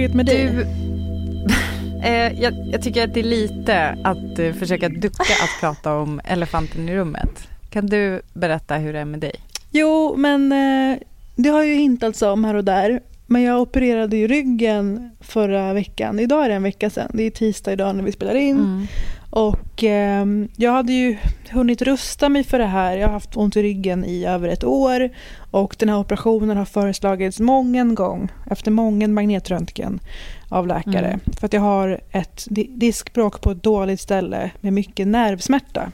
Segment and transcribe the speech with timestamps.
[0.00, 0.46] läget med dig?
[0.46, 0.66] Du,
[2.08, 6.20] eh, jag, jag tycker att det är lite att eh, försöka ducka att prata om
[6.24, 7.48] elefanten i rummet.
[7.70, 9.34] Kan du berätta hur det är med dig?
[9.70, 10.98] Jo, men eh,
[11.36, 13.00] det har ju hintats om här och där.
[13.26, 16.18] Men jag opererade ju ryggen förra veckan.
[16.18, 17.10] Idag är det en vecka sedan.
[17.14, 18.58] Det är tisdag idag när vi spelar in.
[18.58, 18.86] Mm.
[19.30, 21.16] Och eh, jag hade ju
[21.50, 22.96] hunnit rusta mig för det här.
[22.96, 25.10] Jag har haft ont i ryggen i över ett år.
[25.50, 30.00] Och den här operationen har föreslagits många gång efter många magnetröntgen
[30.48, 31.06] av läkare.
[31.06, 31.20] Mm.
[31.40, 35.92] För att jag har ett di- diskbråck på ett dåligt ställe med mycket nervsmärta.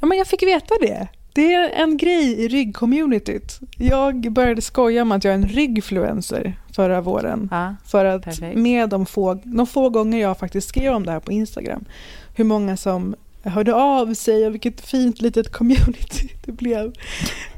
[0.00, 1.08] Ja, men jag fick veta det.
[1.32, 3.60] Det är en grej i ryggcommunityt.
[3.78, 7.48] Jag började skoja om att jag är en ryggfluencer förra våren.
[7.50, 7.74] Ja.
[7.84, 8.58] För att Perfekt.
[8.58, 11.84] med de få, de få gånger jag faktiskt skrev om det här på Instagram,
[12.34, 16.86] hur många som hörde av sig och vilket fint litet community det blev.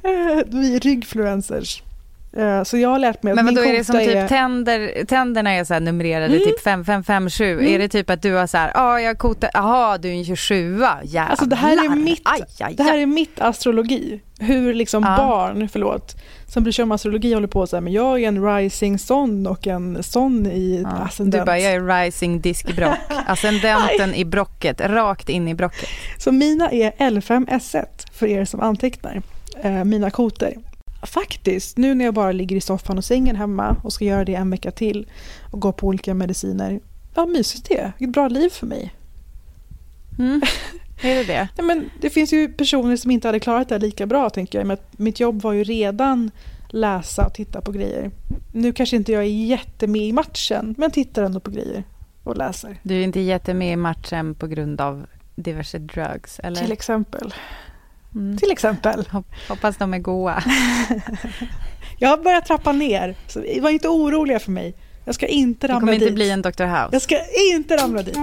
[0.02, 1.82] Eh, vi är ryggfluencers.
[2.36, 4.28] Eh, Så jag har lärt mig att Men vadå, är det som typ är...
[4.28, 6.38] tänder, tänderna är så numrerade, Mm.
[6.38, 7.52] typ 5557.
[7.52, 7.74] Mm.
[7.74, 10.24] Är det typ att du har så här, ja jag kotar, jaha du är en
[10.24, 11.30] 27 jävlar.
[11.30, 13.02] Alltså det här är mitt, Aj, aj, det här aj.
[13.02, 14.20] är mitt astrologi.
[14.40, 15.16] Hur liksom Ja.
[15.16, 16.14] barn, förlåt,
[16.46, 19.46] som bryr sig om astrologi håller på så här, men jag är en rising son
[19.46, 21.42] och en son i Ja, ascendent.
[21.42, 22.98] Du bara, jag är rising diskbrock.
[23.26, 25.88] Ascendenten i brocket, rakt in i brocket.
[26.18, 29.22] Så mina är L5S1 för er som antecknar.
[29.62, 30.54] Eh, mina koter.
[31.02, 34.34] Faktiskt, nu när jag bara ligger i soffan och sängen hemma och ska göra det
[34.34, 35.10] en vecka till
[35.50, 36.80] och gå på olika mediciner.
[37.14, 37.92] Ja, mysigt det är.
[37.98, 38.94] Ett bra liv för mig.
[40.18, 40.42] Mm.
[41.02, 41.48] Är det det?
[41.58, 44.58] Nej, men det finns ju personer som inte hade klarat det här lika bra tänker
[44.58, 44.66] jag.
[44.66, 46.30] Men mitt jobb var ju redan
[46.68, 48.10] läsa och titta på grejer.
[48.52, 51.84] Nu kanske inte jag är jättemed i matchen, men tittar ändå på grejer
[52.22, 52.76] och läser.
[52.82, 56.60] Du är inte jättemed i matchen på grund av diverse drugs, eller?
[56.60, 57.34] Till exempel.
[58.14, 58.36] Mm.
[58.36, 59.04] Till exempel.
[59.10, 60.42] Hop- Hoppas de är goa.
[61.98, 64.74] Jag har börjat trappa ner, så var inte oroliga för mig.
[65.04, 66.14] Jag ska inte Det ramla kommer inte dit.
[66.14, 66.64] bli en Dr.
[66.64, 66.88] House.
[66.92, 67.16] Jag ska
[67.54, 68.18] inte ramla dit.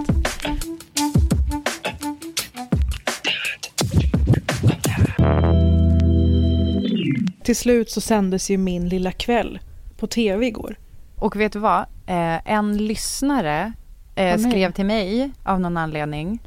[7.43, 9.59] Till slut så sändes ju min lilla kväll
[9.97, 10.75] på tv igår.
[11.15, 11.79] Och vet du vad?
[12.07, 13.73] Eh, en lyssnare
[14.15, 16.39] eh, skrev till mig av någon anledning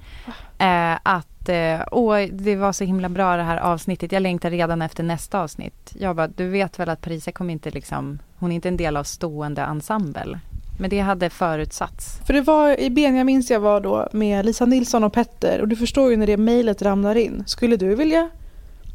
[0.62, 4.12] eh, att eh, åh, det var så himla bra det här avsnittet.
[4.12, 5.92] Jag längtar redan efter nästa avsnitt.
[5.98, 8.96] Jag bara, du vet väl att Parisa kommer inte liksom, hon är inte en del
[8.96, 10.40] av stående ensemble.
[10.78, 12.20] Men det hade förutsatts.
[12.26, 15.76] För det var i Benjamins jag var då med Lisa Nilsson och Petter och du
[15.76, 17.44] förstår ju när det mejlet ramlar in.
[17.46, 18.30] Skulle du vilja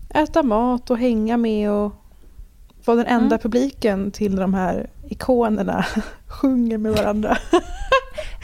[0.09, 1.93] äta mat och hänga med och
[2.87, 3.39] vara den enda Mm.
[3.39, 5.85] publiken till de här ikonerna
[6.27, 7.37] sjunger med varandra?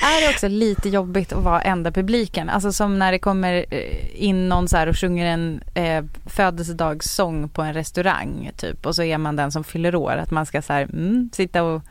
[0.01, 2.49] Är det också lite jobbigt att vara enda publiken?
[2.49, 7.49] Alltså som när det kommer eh, in någon så här och sjunger en eh, födelsedagssång
[7.49, 10.11] på en restaurang typ och så är man den som fyller år.
[10.11, 11.81] Att man ska så här, mm, sitta och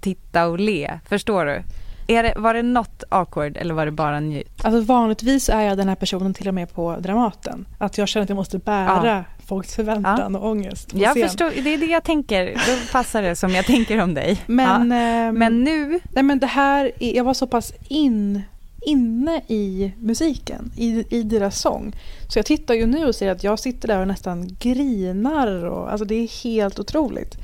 [0.00, 0.98] titta och le.
[1.08, 1.62] Förstår du?
[2.08, 4.64] Är det, var det något awkward eller var det bara njut?
[4.64, 7.66] Alltså vanligtvis är jag den här personen till och med på Dramaten.
[7.78, 11.28] Att jag känner att jag måste bära folks förväntan och ångest Jag scen.
[11.28, 12.46] förstår, det är det jag tänker.
[12.46, 14.42] Då passar det som jag tänker om dig.
[14.46, 14.96] Men, ja.
[14.96, 18.42] ehm, Men nu, nej, men det här, är, jag var så pass in,
[18.86, 21.92] inne i musiken, i, i deras sång.
[22.28, 25.64] Så jag tittar ju nu och ser att jag sitter där och nästan grinar.
[25.64, 27.34] Och, alltså det är helt otroligt.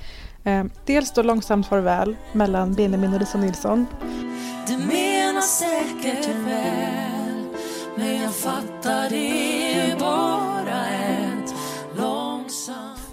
[0.45, 3.87] Eh, dels då Långsamt farväl mellan Benjamin och Lisa Nilsson.
[4.67, 7.45] Du menar säkert väl
[7.97, 9.52] Men jag fattar det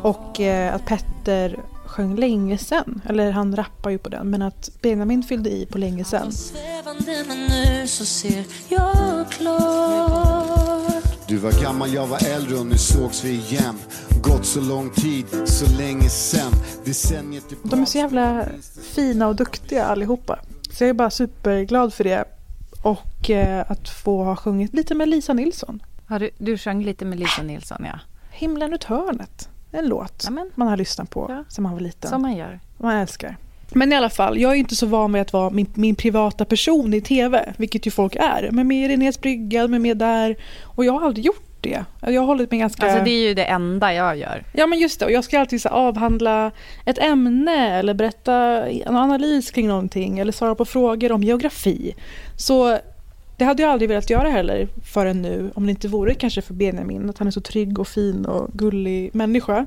[0.02, 3.02] Och eh, att Petter sjöng länge sen.
[3.06, 4.30] Eller han rappar ju på den.
[4.30, 6.32] Men att Benjamin fyllde i på länge sen.
[6.32, 12.78] Svävande men nu så ser jag klart Du var gammal, jag var äldre och nu
[12.78, 13.76] sågs vi igen.
[14.24, 16.52] Gått så lång tid, så länge sen.
[16.86, 17.70] Decennier tillbaka.
[17.70, 18.46] De är så jävla
[18.96, 20.40] fina och duktiga allihopa.
[20.72, 22.26] Så jag är bara superglad för det.
[22.84, 25.84] Och eh, att få ha sjungit lite med Lisa Nilsson.
[26.08, 28.00] Ja, du, du sjöng lite med Lisa Nilsson, ja.
[28.32, 29.50] Himlen runt hörnet.
[29.72, 30.52] En låt Amen.
[30.56, 31.44] man har lyssnat på Ja.
[31.50, 32.10] sen man var liten.
[32.10, 32.60] Som man gör.
[32.78, 33.38] Man älskar.
[33.74, 36.46] Men i alla fall, jag är inte så van med att vara min, min privata
[36.46, 38.50] person i tv, vilket ju folk är.
[38.52, 40.36] Men med i Renés brygga, med med där.
[40.64, 41.86] Och jag har aldrig gjort det.
[42.02, 42.86] Jag har hållit mig ganska...
[42.86, 44.44] Alltså det är ju det enda jag gör.
[44.54, 46.52] Ja men just det, och jag ska alltid så avhandla
[46.86, 48.34] ett ämne eller berätta
[48.70, 51.96] en analys kring någonting eller svara på frågor om geografi.
[52.38, 52.78] Så
[53.40, 56.54] det hade jag aldrig velat göra heller förrän nu, om det inte vore kanske för
[56.54, 59.66] Benjamin, att han är så trygg och fin och gullig människa.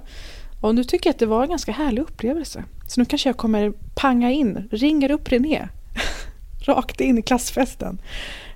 [0.61, 2.65] Och nu tycker jag att det var en ganska härlig upplevelse.
[2.87, 5.69] Så nu kanske jag kommer panga in, ringer upp René,
[6.67, 7.99] rakt in i klassfesten.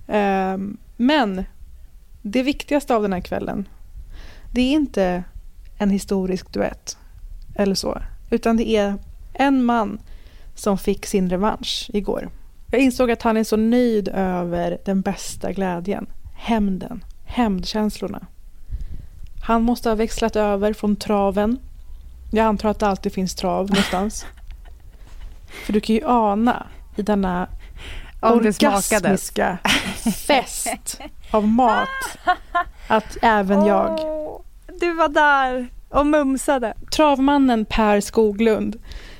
[0.08, 1.44] Ehm, men
[2.22, 3.68] det viktigaste av den här kvällen,
[4.52, 5.24] det är inte
[5.78, 6.96] en historisk duett
[7.54, 8.94] eller så, utan det är
[9.32, 9.98] en man
[10.54, 12.30] som fick sin revansch igår.
[12.70, 18.26] Jag insåg att han är så nöjd över den bästa glädjen, hämnden, hämndkänslorna.
[19.46, 21.58] Han måste ha växlat över från traven.
[22.30, 24.26] Jag antar att det alltid finns trav någonstans.
[25.66, 26.66] För du kan ju ana
[26.96, 27.48] i denna
[28.20, 29.58] orgasmiska
[30.26, 31.88] fest av mat
[32.88, 34.40] att även jag Åh,
[34.80, 36.74] du var där och mumsade.
[36.90, 38.76] Travmannen Per Skoglund,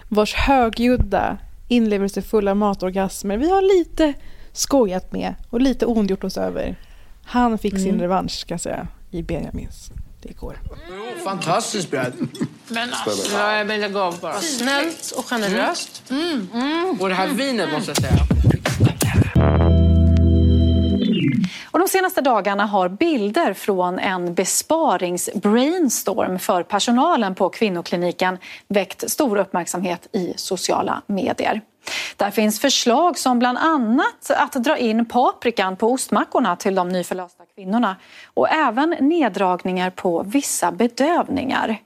[0.09, 4.15] vars högljudda, inlevelsefulla matorgasmer vi har lite
[4.53, 6.77] skojat med och lite ondgjort oss över.
[7.25, 9.91] Han fick sin revansch, ska jag säga, i Benjamins.
[10.23, 10.59] Det går.
[11.25, 12.13] Fantastiskt bröd.
[12.69, 14.41] Men alltså, jag lägga av bara.
[14.41, 16.03] Snällt och generöst.
[17.01, 18.27] Och det här vinet måste jag säga.
[21.71, 28.39] Och de senaste dagarna har bilder från en besparingsbrainstorm för personalen på kvinnokliniken
[28.69, 31.61] väckt stor uppmärksamhet i sociala medier.
[32.17, 37.45] Där finns förslag som bland annat att dra in paprikan på ostmackorna till de nyförlösta
[37.55, 37.97] kvinnorna
[38.35, 41.79] och även neddragningar på vissa bedövningar.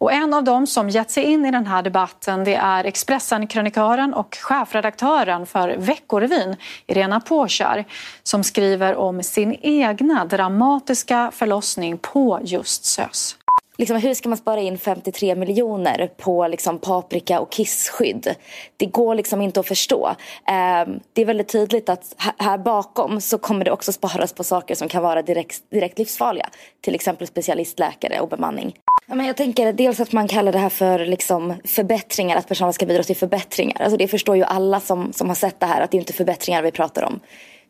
[0.00, 4.14] Och en av dem som gett sig in i den här debatten det är Expressen-krönikören
[4.14, 6.56] och chefredaktören för Veckorevyn,
[6.86, 7.84] Irena Påkär,
[8.22, 13.36] som skriver om sin egna dramatiska förlossning på just SÖS.
[13.78, 18.34] Liksom, hur ska man spara in 53 miljoner på liksom, paprika och kissskydd?
[18.76, 20.08] Det går liksom inte att förstå.
[20.48, 24.74] Eh, det är väldigt tydligt att här, bakom så kommer det också sparas på saker
[24.74, 26.48] som kan vara direkt, direkt livsfarliga.
[26.80, 28.74] Till exempel specialistläkare och bemanning.
[29.10, 32.72] Ja, men jag tänker dels att man kallar det här för liksom, förbättringar, att personalen
[32.72, 33.82] ska bidra till förbättringar.
[33.82, 36.12] Alltså, det förstår ju alla som, som har sett det här att det är inte
[36.12, 37.20] förbättringar vi pratar om.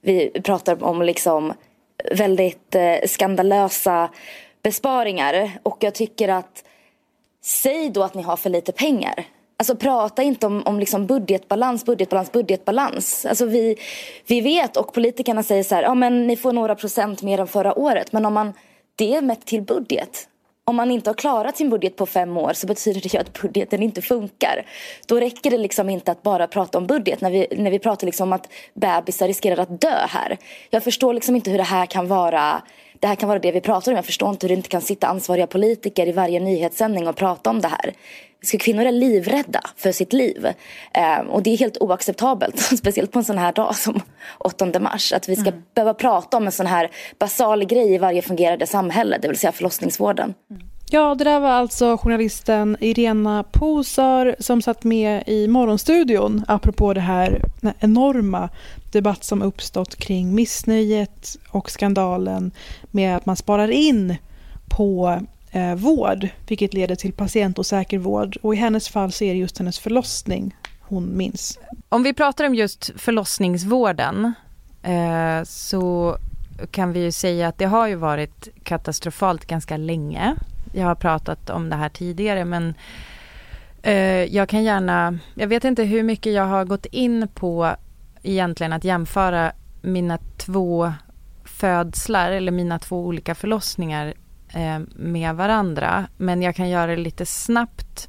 [0.01, 1.53] Vi pratar om liksom,
[2.15, 4.11] väldigt eh, skandalösa
[4.63, 6.65] besparingar och jag tycker att
[7.45, 9.25] säg då att ni har för lite pengar.
[9.57, 13.27] Alltså prata inte om, om liksom budgetbalans, budgetbalans, budgetbalans.
[13.27, 13.77] Alltså vi,
[14.27, 17.47] vi vet och politikerna säger så här, ja men ni får några procent mer än
[17.47, 18.13] förra året.
[18.13, 18.53] Men om man,
[18.97, 20.27] det är mätt till budget.
[20.65, 23.43] Om man inte har klarat sin budget på fem år så betyder det ju att
[23.43, 24.67] budgeten inte funkar.
[25.07, 28.07] Då räcker det liksom inte att bara prata om budget när vi, när vi pratar
[28.07, 30.39] liksom om att bebisar riskerar att dö här.
[30.71, 32.63] Jag förstår liksom inte hur det här kan vara
[33.01, 33.97] det här kan vara det vi pratar om.
[33.97, 37.51] Jag förstår inte hur det inte kan sitta ansvariga politiker i varje nyhetssändning och prata
[37.51, 37.93] om det här.
[38.43, 40.47] Så kvinnor är livrädda för sitt liv.
[40.95, 42.59] Eh, och det är helt oacceptabelt.
[42.79, 44.01] Speciellt på en sån här dag som
[44.39, 45.13] 8 mars.
[45.13, 45.63] Att vi ska Mm.
[45.75, 49.19] behöva prata om en sån här basal grej i varje fungerande samhälle.
[49.23, 50.35] Det vill säga förlossningsvården.
[50.93, 57.01] Ja, det där var alltså journalisten Irena Posar som satt med i Morgonstudion apropå det
[57.01, 58.49] här den här enorma
[58.93, 62.53] debatt som uppstått kring missnöjet och skandalen
[62.91, 64.17] med att man sparar in
[64.69, 65.21] på
[65.51, 68.37] eh, vård, vilket leder till patientosäker vård.
[68.43, 71.59] Och i hennes fall så är det just hennes förlossning hon minns.
[71.89, 74.33] Om vi pratar om just förlossningsvården
[74.83, 76.17] eh, så
[76.71, 80.35] kan vi ju säga att det har ju varit katastrofalt ganska länge.
[80.73, 82.75] Jag har pratat om det här tidigare men
[83.83, 87.71] eh, jag kan gärna, jag vet inte hur mycket jag har gått in på
[88.23, 89.53] egentligen att jämföra
[89.83, 90.93] mina två
[91.45, 94.15] födslar eller mina två olika förlossningar
[94.95, 96.07] med varandra.
[96.17, 98.09] Men jag kan göra det lite snabbt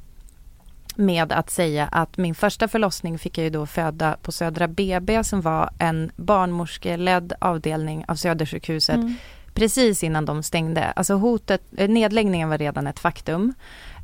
[0.96, 5.24] med att säga att min första förlossning fick jag ju då föda på Södra BB
[5.24, 9.14] som var en barnmorskeledd avdelning av Södersjukhuset Mm.
[9.54, 10.84] precis innan de stängde.
[10.84, 13.54] Alltså hotet, eh, nedläggningen var redan ett faktum.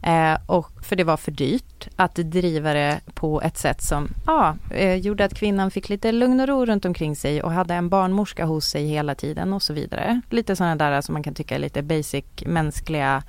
[0.03, 4.57] Eh, och för det var för dyrt att driva det på ett sätt som ja,
[4.71, 7.89] eh, gjorde att kvinnan fick lite lugn och ro runt omkring sig och hade en
[7.89, 10.21] barnmorska hos sig hela tiden och så vidare.
[10.31, 13.23] Lite sådana där som man kan tycka är lite basic mänskliga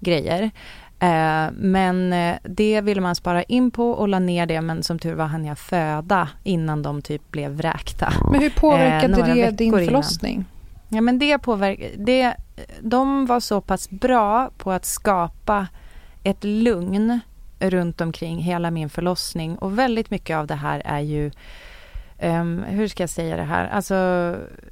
[0.00, 0.50] grejer.
[1.00, 4.98] Eh, men eh, det ville man spara in på och la ner det men som
[4.98, 8.12] tur var hann jag föda innan de typ blev vräkta.
[8.30, 9.84] Men hur påverkade några det din veckor innan.
[9.84, 10.44] förlossning?
[10.88, 12.34] Ja men det påverkar, det,
[12.80, 15.66] de var så pass bra på att skapa
[16.22, 17.20] ett lugn
[17.58, 21.30] runt omkring hela min förlossning och väldigt mycket av det här är ju
[22.22, 23.68] Um, hur ska jag säga det här?
[23.68, 23.94] Alltså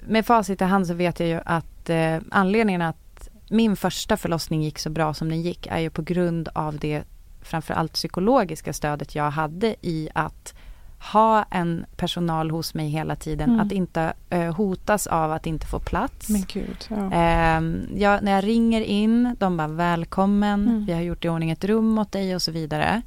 [0.07, 4.63] med facit i hand så vet jag ju att eh, anledningen att min första förlossning
[4.63, 7.03] gick så bra som den gick är ju på grund av det
[7.43, 10.55] framförallt psykologiska stödet jag hade i att
[10.99, 13.49] ha en personal hos mig hela tiden.
[13.51, 13.61] Mm.
[13.61, 16.29] Att inte eh, hotas av att inte få plats.
[16.29, 16.87] Men gud.
[16.91, 17.11] Ja.
[17.13, 20.85] Ehm, jag, när jag ringer in, de bara välkommen, Mm.
[20.87, 23.03] vi har gjort i ordning ett rum åt dig och så vidare.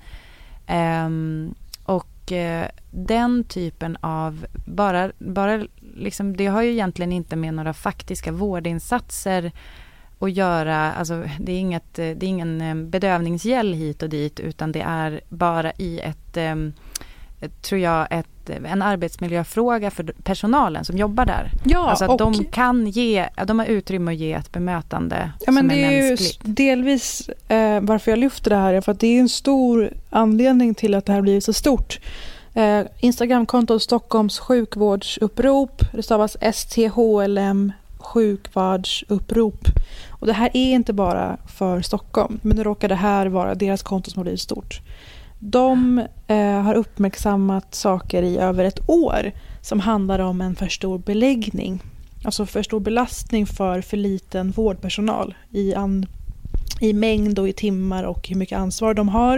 [0.67, 1.53] Ehm,
[1.84, 5.65] och eh, den typen av, bara, bara
[5.96, 9.51] liksom, det har ju egentligen inte med några faktiska vårdinsatser
[10.19, 14.39] att göra, alltså det är, inget, eh, det är ingen eh, bedövningsgel hit och dit
[14.39, 16.88] utan det är bara i ett, ehm, ett,
[17.62, 21.51] tror jag, ett, en arbetsmiljöfråga för personalen som jobbar där.
[21.65, 25.51] Ja, alltså att och- de kan ge, de har utrymme att ge ett bemötande Ja,
[25.51, 26.39] men som det är är mänskligt.
[26.43, 30.75] delvis eh, varför jag lyfter det här är för att det är en stor anledning
[30.75, 32.00] till att det här blivit så stort.
[32.53, 39.60] Eh, Instagramkontot Stockholms sjukvårdsupprop, det stavas STHLM sjukvårdsupprop.
[40.10, 43.84] Och det här är inte bara för Stockholm, men nu råkar det här vara deras
[43.84, 44.81] konto som har blivit stort.
[45.39, 49.31] De eh, har uppmärksammat saker i över ett år
[49.62, 51.79] som handlar om en för stor beläggning.
[52.24, 56.05] Alltså för stor belastning för för liten vårdpersonal i, an,
[56.81, 59.38] i mängd och i timmar och hur mycket ansvar de har.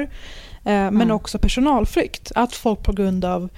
[0.63, 2.31] Eh, men också personalflykt.
[2.35, 3.49] Att folk på grund av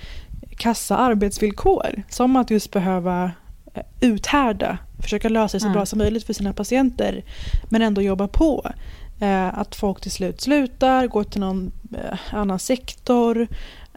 [0.57, 3.31] kassa arbetsvillkor, som att just behöva
[3.73, 5.73] eh, uthärda, försöka lösa det så Mm.
[5.73, 7.23] bra som möjligt för sina patienter,
[7.69, 8.71] men ändå jobba på.
[9.19, 11.71] Eh, att folk till slut slutar, går till någon
[12.31, 13.47] annan sektor.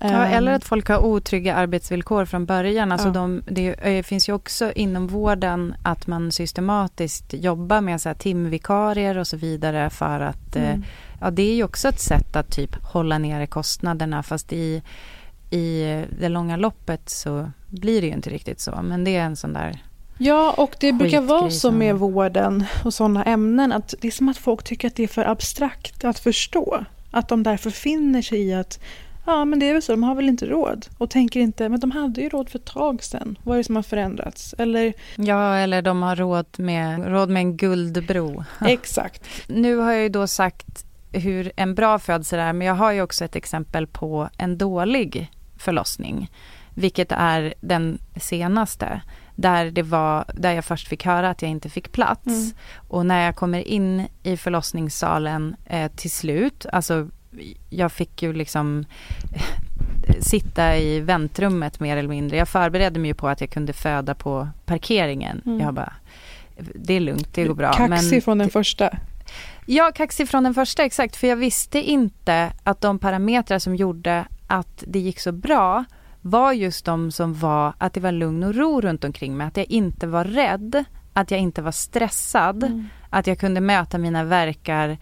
[0.00, 2.92] Ja, Ehm, eller att folk har otrygga arbetsvillkor från början.
[2.92, 3.12] Alltså Ja.
[3.12, 8.16] de, det eh, finns ju också inom vården att man systematiskt jobbar med så här
[8.16, 10.84] timvikarier och så vidare för att eh, Mm.
[11.20, 14.82] ja, det är ju också ett sätt att typ hålla nere kostnaderna fast i,
[15.50, 15.82] i
[16.20, 18.78] det långa loppet så blir det ju inte riktigt så.
[18.82, 19.82] Men det är en sån där
[20.18, 24.12] Ja, och det brukar vara så som- med vården och sådana ämnen att det är
[24.12, 26.84] som att folk tycker att det är för abstrakt att förstå.
[27.16, 28.80] Att de därför finner sig i att
[29.26, 30.86] ja, men det är väl så, de har väl inte råd.
[30.98, 33.38] Och tänker inte, men de hade ju råd för ett tag sedan.
[33.42, 34.54] Vad är det som har förändrats?
[34.58, 38.44] Eller Ja, eller de har råd med, råd med en guldbro.
[38.66, 39.24] exakt.
[39.48, 43.02] Nu har jag ju då sagt hur en bra födsel är, men jag har ju
[43.02, 46.30] också ett exempel på en dålig förlossning.
[46.74, 49.00] Vilket är den senaste.
[49.36, 52.26] Där, det var, där jag först fick höra att jag inte fick plats.
[52.26, 52.50] Mm.
[52.88, 57.08] Och när jag kommer in i förlossningssalen eh, till slut, alltså
[57.70, 58.84] jag fick ju liksom
[59.34, 62.36] eh, sitta i väntrummet mer eller mindre.
[62.36, 65.42] Jag förberedde mig ju på att jag kunde föda på parkeringen.
[65.46, 65.60] Mm.
[65.60, 65.92] Jag bara,
[66.74, 67.72] det är lugnt, det går bra.
[67.72, 68.98] Kaxig Men från den första.
[69.66, 71.16] Ja, kaxig från den första, exakt.
[71.16, 75.84] För jag visste inte att de parametrar som gjorde att det gick så bra
[76.26, 79.46] var just de som var att det var lugn och ro runt omkring mig.
[79.46, 82.88] Att jag inte var rädd, att jag inte var stressad, Mm.
[83.10, 84.98] att jag kunde möta mina verkar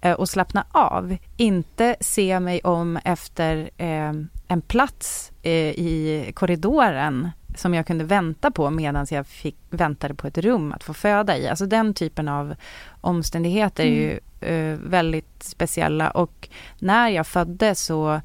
[0.00, 1.16] eh, och slappna av.
[1.36, 4.12] Inte se mig om efter eh,
[4.48, 10.26] en plats eh, i korridoren som jag kunde vänta på medan jag fick, väntade på
[10.26, 11.48] ett rum att få föda i.
[11.48, 12.54] Alltså den typen av
[13.00, 16.48] omständigheter är ju eh, väldigt speciella och
[16.78, 18.20] när jag födde så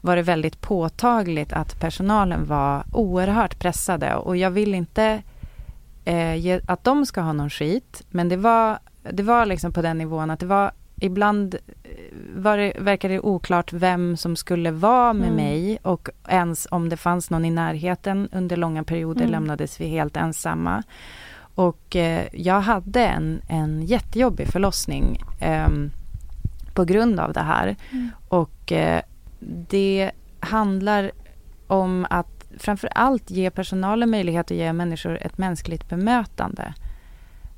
[0.00, 5.22] var det väldigt påtagligt att personalen var oerhört pressade och jag vill inte
[6.04, 8.78] eh, ge, att de ska ha någon skit men det var,
[9.10, 11.90] det var liksom på den nivån att det var ibland eh,
[12.36, 15.36] var det, verkade det oklart vem som skulle vara med Mm.
[15.36, 18.28] mig och ens om det fanns någon i närheten.
[18.32, 19.32] Under långa perioder Mm.
[19.32, 20.82] lämnades vi helt ensamma.
[21.54, 25.90] Och eh, jag hade en, en jättejobbig förlossning ehm,
[26.74, 27.76] på grund av det här.
[27.90, 28.08] Mm.
[28.28, 29.02] Och eh,
[29.40, 31.10] det handlar
[31.66, 36.74] om att framför allt ge personalen möjlighet att ge människor ett mänskligt bemötande.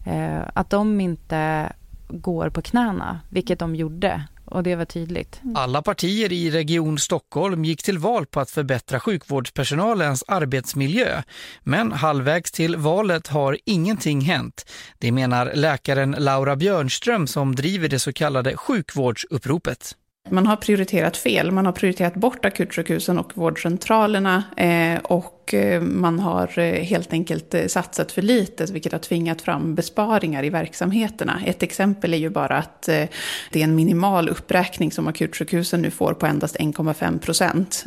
[0.06, 1.72] Eh, att de inte
[2.08, 4.22] går på knäna, vilket de gjorde.
[4.44, 5.40] och det var tydligt.
[5.42, 5.56] Mm.
[5.56, 11.22] Alla partier i Region Stockholm gick till val på att förbättra sjukvårdspersonalens arbetsmiljö.
[11.62, 14.70] Men halvvägs till valet har ingenting hänt.
[14.98, 19.96] Det menar läkaren Laura Björnström som driver det så kallade sjukvårdsuppropet.
[20.32, 21.50] Man har prioriterat fel.
[21.50, 27.54] Man har prioriterat bort akutsjukhusen och vårdcentralerna eh, och eh, man har eh, helt enkelt
[27.66, 31.40] satsat för lite, vilket har tvingat fram besparingar i verksamheterna.
[31.46, 36.14] Ett exempel är ju bara att det är en minimal uppräkning som akutsjukhusen nu får
[36.14, 37.84] på endast 1,5 procent.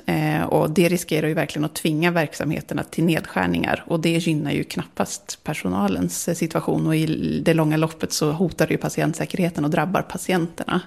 [0.49, 5.39] Och det riskerar ju verkligen att tvinga verksamheterna till nedskärningar och det gynnar ju knappast
[5.43, 7.05] personalens situation och i
[7.45, 10.81] det långa loppet så hotar det ju patientsäkerheten och drabbar patienterna.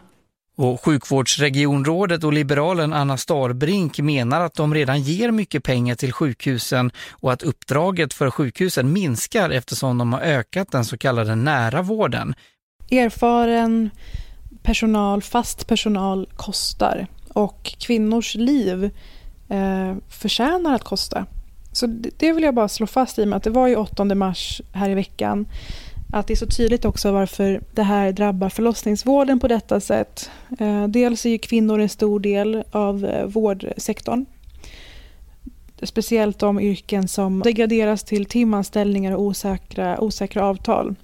[0.58, 6.90] Och sjukvårdsregionrådet och liberalen Anna Starbrink menar att de redan ger mycket pengar till sjukhusen
[7.10, 12.34] och att uppdraget för sjukhusen minskar eftersom de har ökat den så kallade nära vården.
[12.90, 13.90] Erfaren
[14.62, 18.90] personal, fast personal kostar och kvinnors liv
[19.48, 21.26] eh, förtjänar att kosta.
[21.72, 23.76] Så det, det vill jag bara slå fast i och med att det var ju
[23.76, 25.46] 8 mars här i veckan
[26.12, 30.30] att det är så tydligt också varför det här drabbar förlossningsvården på detta sätt.
[30.60, 34.26] Eh, dels är ju kvinnor en stor del av eh, vårdsektorn.
[35.82, 40.94] Speciellt de yrken som degraderas till timanställningar och osäkra, osäkra avtal.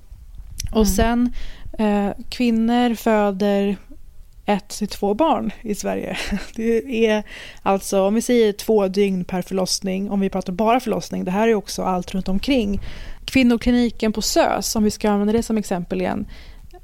[0.73, 1.33] Och sen
[1.79, 3.77] eh, kvinnor föder
[4.47, 6.17] ett till två barn i Sverige.
[6.55, 7.23] Det är
[7.63, 11.49] alltså, om vi säger två dygn per förlossning, om vi pratar bara förlossning, det här
[11.49, 12.81] är också allt runt omkring.
[13.25, 16.26] Kvinnokliniken på SÖS, om vi ska använda det som exempel igen,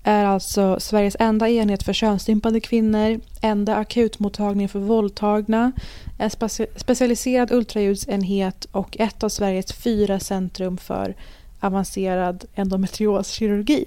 [0.02, 5.72] är alltså Sveriges enda enhet för könsstympade kvinnor, enda akutmottagning för våldtagna,
[6.18, 6.30] en
[6.76, 11.16] specialiserad ultraljudsenhet och ett av Sveriges fyra centrum för
[11.60, 13.84] avancerad endometrioskirurgi.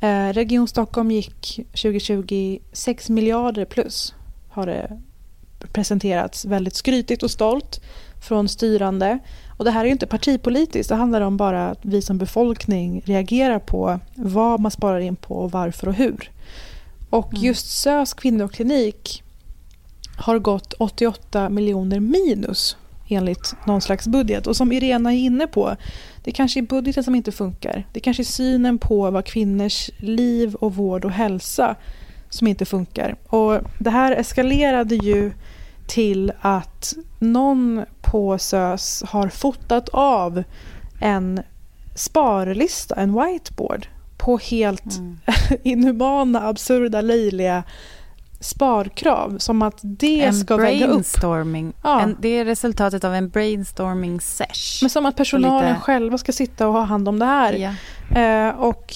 [0.00, 4.14] Eh, Region Stockholm gick 2020 6 miljarder plus
[4.48, 5.00] har det
[5.72, 7.80] presenterats väldigt skrytigt och stolt
[8.20, 9.18] från styrande.
[9.56, 13.02] Och det här är ju inte partipolitiskt, det handlar om bara att vi som befolkning
[13.04, 16.30] reagerar på vad man sparar in på och varför och hur.
[17.10, 17.44] Och mm.
[17.44, 19.22] just SÖS kvinnoklinik
[20.16, 22.76] har gått 88 miljoner minus
[23.08, 24.46] enligt någon slags budget.
[24.46, 25.76] Och som Irena är inne på,
[26.24, 27.86] det kanske är budgeten som inte funkar.
[27.92, 31.76] Det kanske är synen på vad kvinnors liv och vård och hälsa
[32.30, 33.16] som inte funkar.
[33.26, 35.32] Och det här eskalerade ju
[35.86, 40.42] till att någon på SÖS har fotat av
[41.00, 41.42] en
[41.94, 45.18] sparlista, en whiteboard på helt mm.
[45.62, 47.62] inhumana, absurda, löjliga
[48.40, 49.38] sparkrav.
[49.38, 51.06] Som att det en ska väga upp.
[51.82, 52.00] Ja.
[52.00, 54.82] En, det är resultatet av en brainstorming sesh.
[54.82, 55.80] Men som att personalen lite...
[55.80, 57.52] själva ska sitta och ha hand om det här.
[57.52, 58.20] Ja.
[58.20, 58.94] Eh, och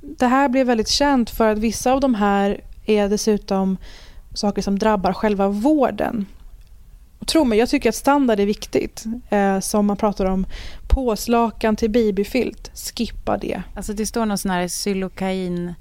[0.00, 3.76] det här blev väldigt känt för att vissa av de här är dessutom
[4.34, 6.26] saker som drabbar själva vården.
[7.26, 9.04] Tro mig, jag tycker att standard är viktigt.
[9.30, 10.46] Eh, som man pratar om
[10.88, 13.62] påslakan till babyfilt, skippa det.
[13.74, 15.74] Alltså det står någon sån här xylokain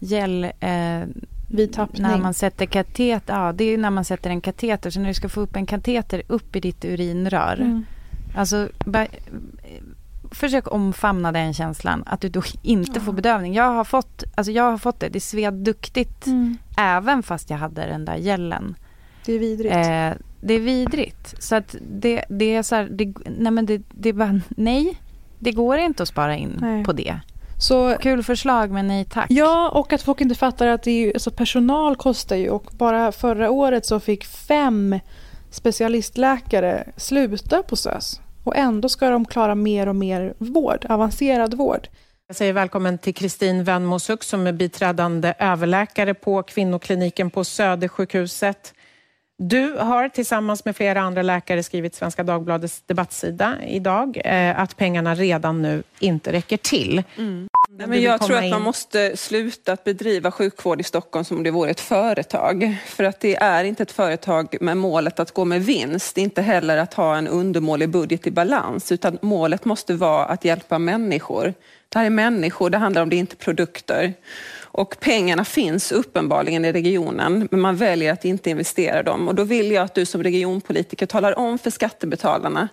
[0.00, 1.02] gel eh,
[1.50, 2.02] vid tappning.
[2.02, 4.90] När man sätter katet, ja, det är när man sätter en kateter.
[4.90, 7.54] Så när du ska få upp en kateter upp i ditt urinrör.
[7.54, 7.84] Mm.
[8.36, 9.06] Alltså, ba,
[10.30, 12.02] försök omfamna den känslan.
[12.06, 13.00] Att du då inte ja.
[13.00, 13.54] får bedövning.
[13.54, 15.08] Jag har fått, alltså jag har fått det.
[15.08, 16.26] Det sved duktigt.
[16.26, 16.56] Mm.
[16.76, 18.74] Även fast jag hade den där gällen.
[19.26, 19.74] Det är vidrigt.
[19.74, 21.34] Eh, det är vidrigt.
[21.42, 25.00] Så att det, det är så här, det, nej men det, det är bara, nej.
[25.38, 26.84] Det går inte att spara in nej.
[26.84, 27.20] på det.
[27.58, 29.26] Så, Kul förslag men nej tack.
[29.30, 33.12] Ja och att folk inte fattar att det är, alltså personal kostar ju och bara
[33.12, 34.98] förra året så fick fem
[35.50, 38.20] specialistläkare sluta på SÖS.
[38.44, 41.88] Och ändå ska de klara mer och mer vård, avancerad vård.
[42.26, 48.74] Jag säger välkommen till Kristin Vennmosuk som är biträdande överläkare på kvinnokliniken på Södersjukhuset.
[49.44, 55.14] Du har tillsammans med flera andra läkare skrivit Svenska Dagbladets debattsida idag eh, att pengarna
[55.14, 57.02] redan nu inte räcker till.
[57.18, 57.48] Mm.
[57.70, 61.50] Men jag tror att man måste sluta att bedriva sjukvård i Stockholm som om det
[61.50, 62.76] vore ett företag.
[62.86, 66.18] För att det är inte ett företag med målet att gå med vinst.
[66.18, 68.92] Inte heller att ha en undermålig budget i balans.
[68.92, 71.54] Utan målet måste vara att hjälpa människor.
[71.88, 74.14] Det här är människor, det handlar om det, inte produkter.
[74.74, 79.28] Och pengarna finns uppenbarligen i regionen, men man väljer att inte investera dem.
[79.28, 82.68] Och då vill jag att du som regionpolitiker talar om för skattebetalarna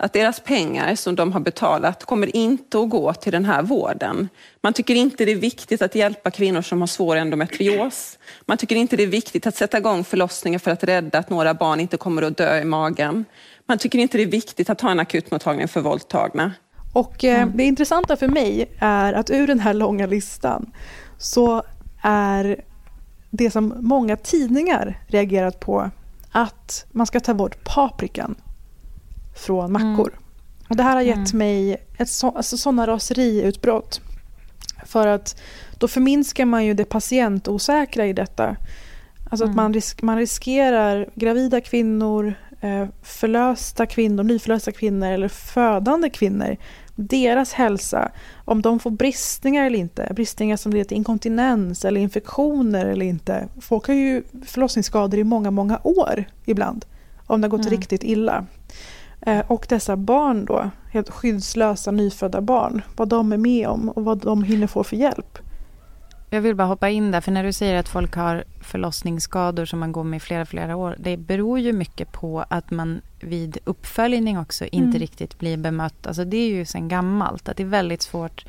[0.00, 4.28] att deras pengar som de har betalat kommer inte att gå till den här vården.
[4.60, 8.18] Man tycker inte det är viktigt att hjälpa kvinnor som har svår endometrios.
[8.46, 11.54] Man tycker inte det är viktigt att sätta igång förlossningar för att rädda att några
[11.54, 13.24] barn inte kommer att dö i magen.
[13.66, 16.52] Man tycker inte det är viktigt att ha en akutmottagning för våldtagna.
[16.92, 20.72] Och eh, det intressanta för mig är att ur den här långa listan
[21.18, 21.62] så
[22.02, 22.64] är
[23.30, 25.90] det som många tidningar reagerat på,
[26.30, 28.34] att man ska ta bort paprikan
[29.36, 30.08] från mackor.
[30.08, 30.22] Mm.
[30.68, 31.38] Och det här har gett mm.
[31.38, 34.00] mig ett så, alltså sådana raseriutbrott.
[34.86, 35.40] För att
[35.78, 38.56] då förminskar man ju det patientosäkra i detta.
[39.30, 39.50] Alltså mm.
[39.50, 46.56] att man, risk, man riskerar gravida kvinnor, eh, förlösta kvinnor, nyförlösta kvinnor eller födande kvinnor,
[47.00, 48.10] deras hälsa,
[48.44, 53.48] om de får bristningar eller inte, bristningar som leder till inkontinens eller infektioner eller inte.
[53.60, 56.84] Folk har ju förlossningsskador i många, många år ibland,
[57.26, 57.70] om det har gått mm.
[57.70, 58.46] riktigt illa.
[59.20, 64.04] Eh, och dessa barn då, helt skyddslösa nyfödda barn, vad de är med om och
[64.04, 65.38] vad de hinner få för hjälp.
[66.30, 69.78] Jag vill bara hoppa in där, för när du säger att folk har förlossningsskador som
[69.78, 70.96] man går med i flera, flera år.
[70.98, 74.98] Det beror ju mycket på att man vid uppföljning också inte mm.
[74.98, 76.06] riktigt blir bemött.
[76.06, 78.44] Alltså det är ju sen gammalt, att det är väldigt svårt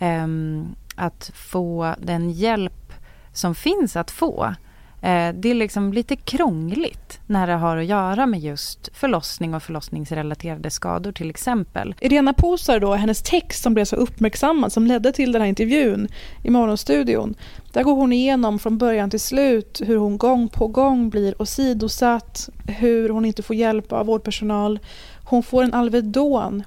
[0.00, 2.92] um, att få den hjälp
[3.32, 4.54] som finns att få.
[5.02, 9.62] Eh, det är liksom lite krångligt när det har att göra med just förlossning och
[9.62, 11.94] förlossningsrelaterade skador till exempel.
[12.00, 16.08] Irena Posar då, hennes text som blev så uppmärksammad som ledde till den här intervjun
[16.42, 17.34] i Morgonstudion.
[17.72, 22.48] Där går hon igenom från början till slut hur hon gång på gång blir åsidosatt,
[22.66, 24.78] hur hon inte får hjälp av vårdpersonal.
[25.24, 26.62] Hon får en Alvedon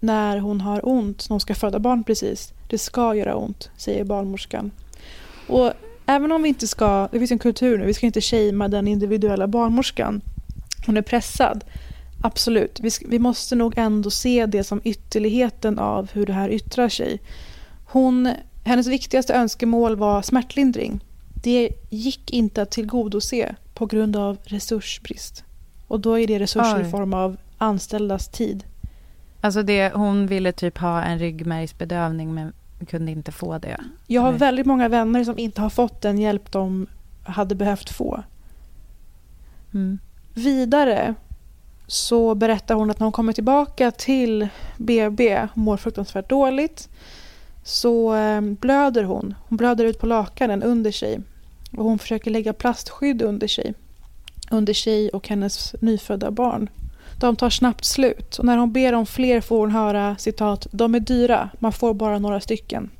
[0.00, 2.52] när hon har ont, när hon ska föda barn precis.
[2.68, 4.70] Det ska göra ont, säger barnmorskan.
[5.46, 5.72] Och
[6.12, 8.88] även om vi inte ska, det finns en kultur nu, vi ska inte shamea den
[8.88, 10.20] individuella barnmorskan.
[10.86, 11.64] Hon är pressad.
[12.22, 16.88] Absolut, vi, vi måste nog ändå se det som ytterligheten av hur det här yttrar
[16.88, 17.20] sig.
[17.84, 21.00] Hon, hennes viktigaste önskemål var smärtlindring.
[21.42, 25.44] Det gick inte att tillgodose på grund av resursbrist.
[25.88, 26.86] Och då är det resurser Oj.
[26.88, 28.64] i form av anställdas tid.
[29.40, 32.52] Alltså det, hon ville typ ha en ryggmärgsbedövning men
[32.86, 33.80] kunde inte få det.
[34.06, 36.86] Jag har väldigt många vänner som inte har fått den hjälp de
[37.24, 38.22] hade behövt få.
[39.74, 39.98] Mm.
[40.34, 41.14] Vidare
[41.86, 46.88] så berättar hon att när hon kommer tillbaka till BB, mår fruktansvärt dåligt,
[47.64, 49.34] så eh, blöder hon.
[49.48, 51.20] Hon blöder ut på lakanen under sig.
[51.76, 53.74] Och hon försöker lägga plastskydd under sig.
[54.50, 56.70] Under sig och hennes nyfödda barn.
[57.22, 60.94] De tar snabbt slut och när hon ber om fler får hon höra citat “de
[60.94, 62.90] är dyra, man får bara några stycken”.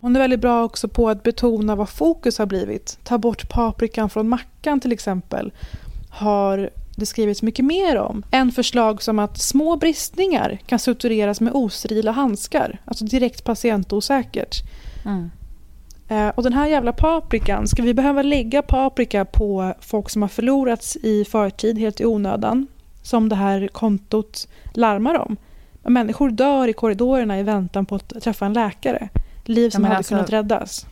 [0.00, 2.98] Hon är väldigt bra också på att betona vad fokus har blivit.
[3.04, 5.52] Ta bort paprikan från mackan till exempel
[6.10, 8.22] har det skrivits mycket mer om.
[8.30, 14.62] En förslag som att små bristningar kan sutureras med osterila handskar, alltså direkt patientosäkert.
[15.04, 15.30] Mm.
[16.08, 20.28] Eh, och den här jävla paprikan, ska vi behöva lägga paprika på folk som har
[20.28, 22.66] förlorats i förtid helt i onödan?
[23.02, 25.36] Som det här kontot larmar om.
[25.82, 29.08] Människor dör i korridorerna i väntan på att träffa en läkare.
[29.44, 30.14] Liv som hade alltså...
[30.14, 30.86] kunnat räddas.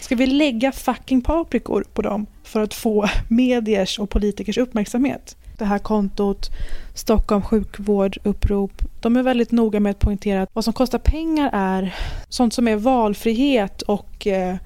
[0.00, 5.36] Ska vi lägga fucking paprikor på dem för att få mediers och politikers uppmärksamhet?
[5.58, 6.50] Det här kontot,
[6.94, 11.50] Stockholm sjukvård, upprop, de är väldigt noga med att poängtera att vad som kostar pengar
[11.52, 11.94] är
[12.28, 14.56] sånt som är valfrihet och eh,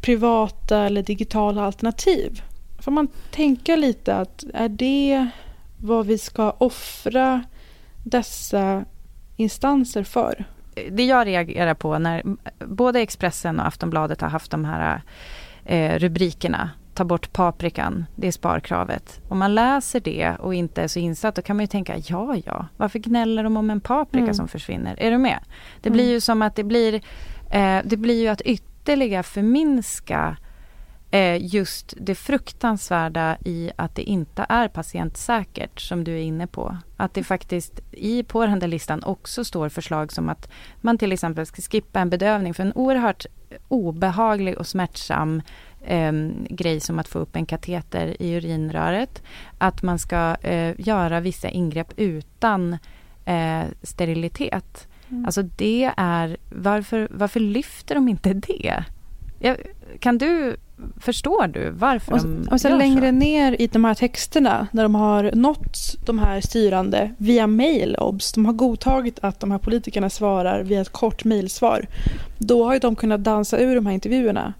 [0.00, 2.42] privata eller digitala alternativ.
[2.78, 5.28] Får man tänka lite att är det
[5.82, 7.42] vad vi ska offra
[8.04, 8.84] dessa
[9.36, 10.44] instanser för.
[10.90, 12.22] Det jag reagerar på när
[12.58, 15.02] både Expressen och Aftonbladet har haft de här
[15.64, 19.20] eh, rubrikerna ta bort paprikan, det är sparkravet.
[19.28, 22.36] Om man läser det och inte är så insatt då kan man ju tänka ja,
[22.44, 24.34] ja, varför gnäller de om en paprika mm.
[24.34, 25.00] som försvinner?
[25.00, 25.38] Är du med?
[25.80, 26.12] Det blir mm.
[26.12, 26.94] ju som att det blir,
[27.50, 30.36] eh, det blir ju att ytterligare förminska
[31.40, 36.76] just det fruktansvärda i att det inte är patientsäkert som du är inne på.
[36.96, 41.12] Att det faktiskt i på den där listan också står förslag som att man till
[41.12, 43.26] exempel ska skippa en bedövning för en oerhört
[43.68, 45.42] obehaglig och smärtsam
[45.84, 46.12] eh,
[46.48, 49.22] grej som att få upp en kateter i urinröret.
[49.58, 52.78] Att man ska eh, göra vissa ingrepp utan
[53.24, 54.88] eh, sterilitet.
[55.08, 55.24] Mm.
[55.24, 58.84] Alltså det är, varför, varför lyfter de inte det?
[59.40, 59.56] Jag,
[60.00, 60.56] kan du
[61.00, 63.12] Förstår du varför och, de Och sen längre så?
[63.12, 68.32] ner i de här texterna, när de har nått de här styrande via mail, obs,
[68.32, 71.86] de har godtagit att de här politikerna svarar via ett kort mejlsvar.
[72.38, 74.54] Då har ju de kunnat dansa ur de här intervjuerna.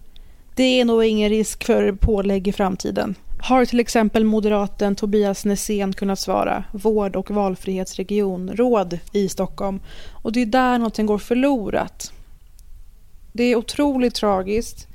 [0.54, 3.14] Det är nog ingen risk för pålägg i framtiden.
[3.42, 9.80] Har till exempel moderaten Tobias Nässén kunnat svara, vård och valfrihetsregionråd i Stockholm.
[10.12, 12.12] Och det är där någonting går förlorat.
[13.32, 14.86] Det är otroligt tragiskt.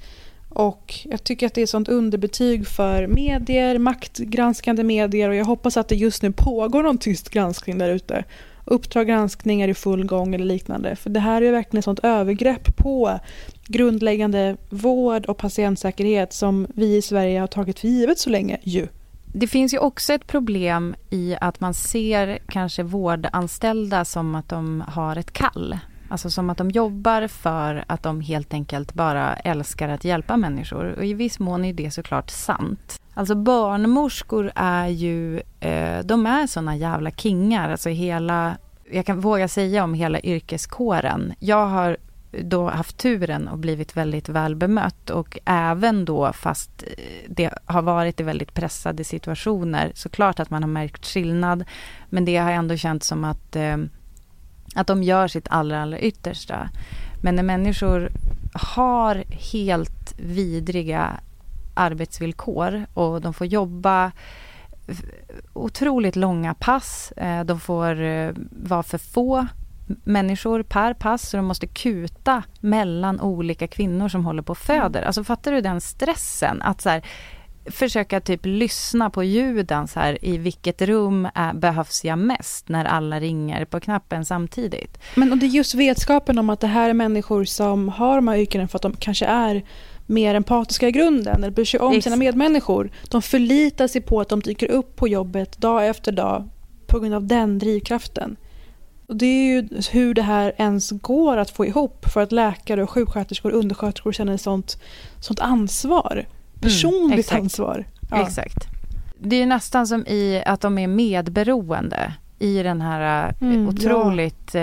[0.50, 5.46] Och jag tycker att det är ett sånt underbetyg för medier, maktgranskande medier och jag
[5.46, 8.24] hoppas att det just nu pågår någon tyst granskning där ute.
[8.66, 10.96] Uppdrag granskning är i full gång eller liknande.
[10.96, 13.20] För det här är verkligen ett sånt övergrepp på
[13.68, 18.88] grundläggande vård och patientsäkerhet som vi i Sverige har tagit för givet så länge ju.
[19.26, 24.84] Det finns ju också ett problem i att man ser kanske vårdanställda som att de
[24.88, 25.78] har ett kall.
[26.10, 30.96] Alltså som att de jobbar för att de helt enkelt bara älskar att hjälpa människor.
[30.98, 33.02] Och i viss mån är det såklart sant.
[33.14, 37.72] Alltså barnmorskor är ju, eh, de är såna jävla kingar.
[37.72, 38.58] Alltså hela,
[38.92, 41.34] jag kan våga säga om hela yrkeskåren.
[41.40, 41.98] Jag har
[42.42, 47.82] då haft turen och blivit väldigt väl bemött och även då fast eh, det har
[47.82, 51.64] varit i väldigt pressade situationer såklart att man har märkt skillnad
[52.10, 53.78] men det har ändå känts som att eh,
[54.76, 56.70] att de gör sitt allra, allra yttersta.
[57.22, 58.12] Men när människor
[58.54, 61.20] har helt vidriga
[61.74, 64.12] arbetsvillkor och de får jobba
[65.54, 67.12] otroligt långa pass.
[67.12, 69.48] Eh, de får eh, vara för få
[70.04, 75.02] människor per pass så de måste kuta mellan olika kvinnor som håller på och föder.
[75.02, 76.62] Alltså fattar du den stressen?
[76.62, 77.06] Att så här,
[77.72, 82.86] försöka typ lyssna på ljuden så här, i vilket rum är, behövs jag mest när
[82.86, 84.98] alla ringer på knappen samtidigt.
[85.16, 88.28] Men och det är just vetskapen om att det här är människor som har de
[88.28, 89.66] här yrkena för att de kanske är
[90.06, 92.92] mer empatiska i grunden eller bryr sig om sina medmänniskor.
[93.10, 96.50] De förlitar sig på att de dyker upp på jobbet dag efter dag
[96.88, 98.36] på grund av den drivkraften.
[99.08, 102.84] Och det är ju hur det här ens går att få ihop för att läkare,
[102.84, 104.82] och sjuksköterskor och undersköterskor känner sånt,
[105.20, 106.26] sånt ansvar.
[106.66, 107.86] Personligt mm, ansvar.
[108.10, 108.28] Ja.
[108.28, 108.68] Exakt.
[109.20, 114.54] Det är nästan som i att de är medberoende i den här eh, mm, otroligt
[114.54, 114.60] ja.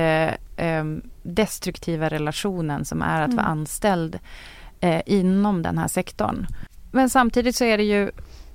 [0.56, 0.84] eh,
[1.22, 3.36] destruktiva relationen som är att mm.
[3.36, 4.18] vara anställd
[4.80, 6.46] eh, inom den här sektorn.
[6.92, 8.10] Men samtidigt så är det ju,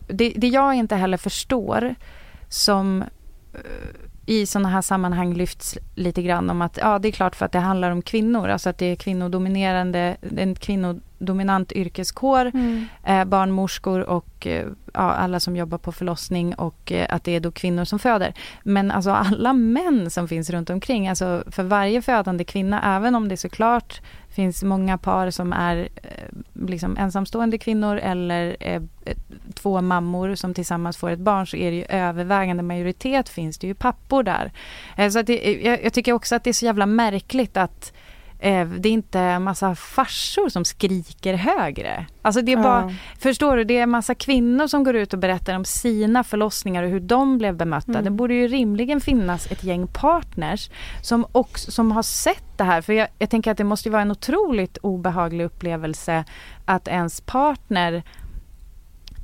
[0.07, 1.95] det, det jag inte heller förstår
[2.49, 3.01] som
[3.53, 3.59] eh,
[4.25, 7.51] i sådana här sammanhang lyfts lite grann om att ja, det är klart för att
[7.51, 10.55] det handlar om kvinnor, alltså att det är kvinnodominerande, en
[11.17, 12.85] kvinnodominant yrkeskår, mm.
[13.03, 17.39] eh, barnmorskor och eh, ja, alla som jobbar på förlossning och eh, att det är
[17.39, 18.33] då kvinnor som föder.
[18.63, 23.27] Men alltså alla män som finns runt omkring, alltså för varje födande kvinna, även om
[23.27, 28.81] det såklart finns många par som är eh, liksom ensamstående kvinnor eller eh,
[29.53, 33.67] två mammor som tillsammans får ett barn så är det ju övervägande majoritet finns det
[33.67, 34.51] ju pappor där.
[34.97, 37.93] Eh, så det, jag, jag, tycker också att det är så jävla märkligt att
[38.39, 42.05] det är inte en massa farsor som skriker högre.
[42.21, 42.91] Alltså det är bara, ja.
[43.19, 46.83] förstår du, det är en massa kvinnor som går ut och berättar om sina förlossningar
[46.83, 47.91] och hur de blev bemötta.
[47.91, 48.03] Mm.
[48.03, 50.69] Det borde ju rimligen finnas ett gäng partners
[51.01, 52.81] som, också, som har sett det här.
[52.81, 56.23] För jag, jag tänker att det måste vara en otroligt obehaglig upplevelse
[56.65, 58.03] att ens partner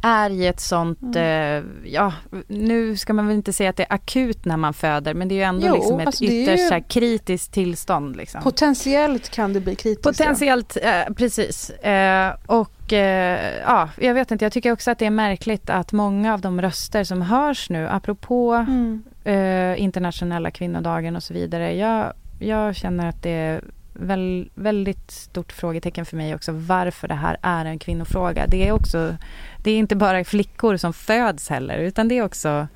[0.03, 1.17] är i ett sånt, mm.
[1.17, 2.13] eh, ja,
[2.47, 5.35] nu ska man väl inte säga att det är akut när man föder, men det
[5.35, 6.83] är ju ändå jo, liksom ett alltså ytterst ju...
[6.87, 8.15] kritiskt tillstånd.
[8.15, 8.41] Liksom.
[8.41, 10.03] Potentiellt kan det bli kritiskt.
[10.03, 11.69] Potentiellt, eh, precis.
[11.69, 15.91] Eh, och eh, ja, jag vet inte, jag tycker också att det är märkligt att
[15.91, 19.03] många av de röster som hörs nu, apropå mm.
[19.25, 23.61] Eh, internationella kvinnodagen och så vidare, jag, jag känner att det
[23.93, 28.47] väl, väldigt stort frågetecken för mig också varför det här är en kvinnofråga.
[28.47, 29.15] Det är också,
[29.63, 32.67] det är inte bara flickor som föds heller, utan det är också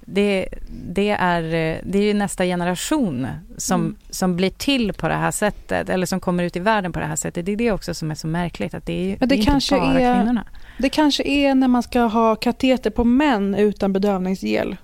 [0.00, 1.42] det, det, är,
[1.82, 3.96] det är ju nästa generation som, mm.
[4.10, 7.06] som blir till på det här sättet eller som kommer ut i världen på det
[7.06, 7.46] här sättet.
[7.46, 9.44] Det är det också som är så märkligt att det är, Men det, det är
[9.44, 10.44] kanske inte bara är, kvinnorna.
[10.78, 14.76] Det kanske är när man ska ha kateter på män utan bedövningsgel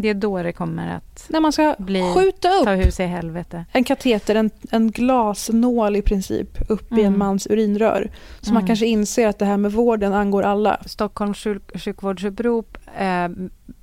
[0.00, 3.04] det är då det kommer att När man ska bli, skjuta upp ta hus i
[3.04, 3.64] helvete.
[3.72, 7.00] en kateter, en, en glasnål i princip, upp mm.
[7.00, 7.18] i en mm.
[7.18, 8.10] mans urinrör.
[8.40, 8.54] Så mm.
[8.54, 10.80] man kanske inser att det här med vården angår alla.
[10.86, 13.28] Stockholms sjuk, sjukvårdsupprop eh,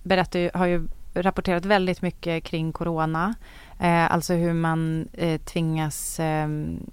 [0.04, 3.36] berättar har ju rapporterat väldigt mycket kring corona.
[3.80, 6.19] Eh, alltså hur man eh, tvingas...
[6.19, 6.47] Eh,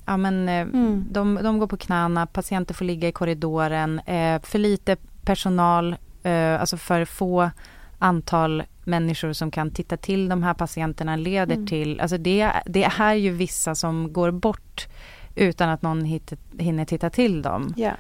[0.07, 1.05] ja, men, eh, mm.
[1.11, 3.99] de, de går på knäna, patienter får ligga i korridoren.
[3.99, 7.51] Eh, för lite personal, eh, alltså för få
[7.99, 11.67] antal människor som kan titta till de här patienterna leder mm.
[11.67, 12.01] till...
[12.01, 14.87] Alltså det, det är ju vissa som går bort
[15.35, 17.75] utan att någon hittar, hinner titta till dem.
[17.77, 17.95] Yeah.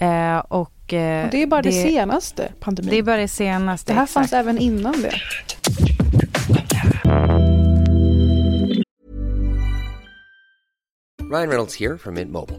[0.00, 2.90] Eh, och, eh, och, det är bara det, det, senaste pandemin.
[2.90, 3.92] Det är bara det senaste.
[3.92, 4.14] Det här exakt.
[4.14, 5.12] fanns även innan det.
[11.32, 12.58] Ryan Reynolds här från Mint Mobile.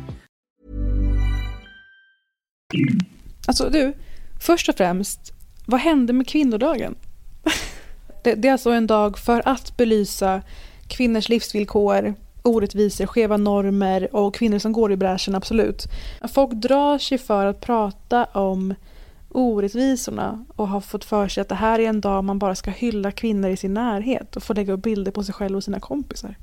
[3.47, 3.93] Alltså du,
[4.39, 5.33] först och främst,
[5.65, 6.95] vad hände med kvinnodagen?
[8.23, 10.41] Det, det är alltså en dag för att belysa
[10.87, 15.87] kvinnors livsvillkor, orättvisor, skeva normer och kvinnor som går i bräschen, absolut.
[16.33, 18.73] Folk drar sig för att prata om
[19.29, 22.71] orättvisorna och har fått för sig att det här är en dag man bara ska
[22.71, 25.79] hylla kvinnor i sin närhet och få lägga upp bilder på sig själv och sina
[25.79, 26.35] kompisar.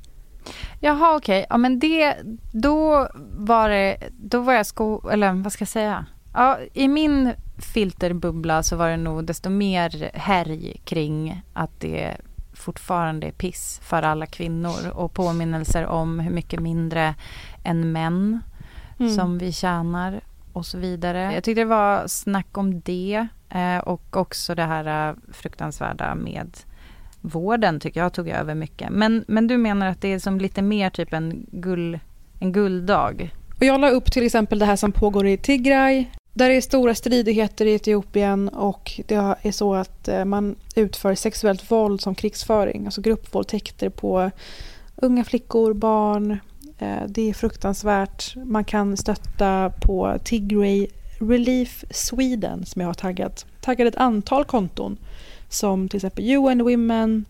[0.79, 1.45] Jaha okej, okay.
[1.49, 2.15] ja men det,
[2.51, 6.05] då var det, då var jag sko, eller vad ska jag säga?
[6.39, 12.17] Ja, i min filterbubbla så var det nog desto mer härj kring att det
[12.53, 17.15] fortfarande är piss för alla kvinnor och påminnelser om hur mycket mindre
[17.63, 18.39] än män
[18.99, 19.15] mm.
[19.15, 20.21] som vi tjänar
[20.53, 21.33] och så vidare.
[21.33, 26.57] Jag tyckte det var snack om det eh, och också det här eh, fruktansvärda med
[27.21, 28.89] vården tycker jag tog över mycket.
[28.89, 31.99] Men, men du menar att det är som lite mer typ en, gull,
[32.39, 33.29] en gulddag?
[33.57, 36.05] Och jag la upp till exempel det här som pågår i Tigray.
[36.33, 41.71] Där är stora stridigheter i Etiopien och det är så att eh, man utför sexuellt
[41.71, 42.85] våld som krigsföring.
[42.85, 44.31] Alltså gruppvåldtäkter på
[44.95, 46.39] unga flickor, barn.
[46.79, 48.35] Eh, det är fruktansvärt.
[48.35, 50.87] Man kan stötta på Tigray
[51.19, 53.45] Relief Sweden som jag har taggat.
[53.61, 54.97] Taggat ett antal konton
[55.49, 57.25] som till exempel UN Women,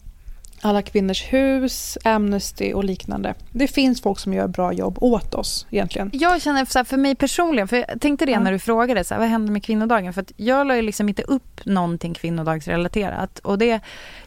[0.62, 3.34] alla Kvinnors Hus, Amnesty och liknande.
[3.52, 6.10] Det finns folk som gör bra jobb åt oss egentligen.
[6.14, 9.14] Jag känner så här, för mig personligen, för jag tänkte det när du frågade, så
[9.14, 10.14] här, vad händer med kvinnodagen?
[10.14, 13.40] För att jag la ju liksom inte upp någonting kvinnodagsrelaterat.
[13.40, 13.80] Och det,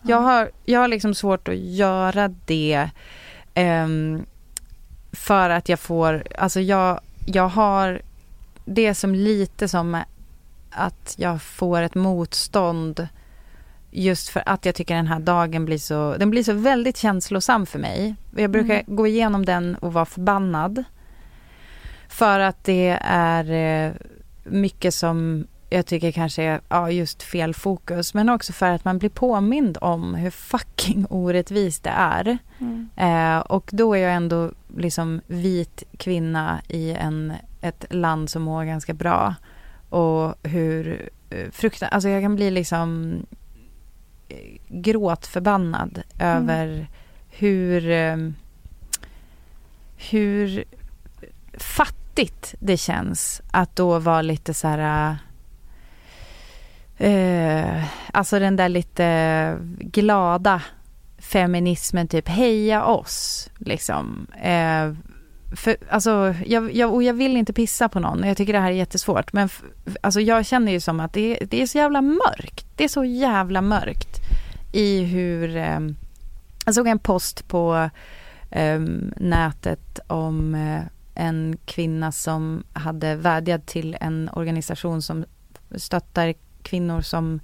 [0.02, 2.90] jag, har, jag har liksom svårt att göra det
[3.54, 4.26] um,
[5.12, 8.02] för att jag får, alltså jag, jag har
[8.64, 10.02] det som lite som
[10.70, 13.08] att jag får ett motstånd
[13.92, 17.66] just för att jag tycker den här dagen blir så, den blir så väldigt känslosam
[17.66, 18.14] för mig.
[18.37, 18.96] Jag brukar mm.
[18.96, 20.85] gå igenom den och vara förbannad.
[22.09, 23.92] För att det är eh,
[24.44, 28.14] mycket som jag tycker kanske är ja, just fel fokus.
[28.14, 32.38] Men också för att man blir påmind om hur fucking orättvist det är.
[32.59, 32.88] Mm.
[32.96, 38.64] Eh, och då är jag ändå liksom vit kvinna i en, ett land som mår
[38.64, 39.35] ganska bra.
[39.88, 43.16] Och hur eh, fruktansvärt, alltså jag kan bli liksom
[44.68, 46.36] gråtförbannad mm.
[46.36, 46.86] över
[47.30, 48.16] hur, eh,
[50.10, 50.64] hur
[51.58, 55.16] fattigt det känns att då vara lite så här...
[56.96, 60.62] Eh, alltså den där lite glada
[61.18, 64.26] feminismen, typ heja oss, liksom.
[64.42, 64.92] Eh,
[65.54, 68.70] för, alltså, jag, jag, och jag vill inte pissa på någon, jag tycker det här
[68.70, 69.32] är jättesvårt.
[69.32, 69.48] Men
[70.00, 72.66] alltså, jag känner ju som att det, det är så jävla mörkt.
[72.76, 74.20] Det är så jävla mörkt
[74.72, 75.56] i hur...
[75.56, 75.80] Eh,
[76.64, 77.90] jag såg en post på
[78.50, 78.80] eh,
[79.16, 80.82] nätet om eh,
[81.14, 85.24] en kvinna som hade vädjat till en organisation som
[85.76, 87.40] stöttar kvinnor som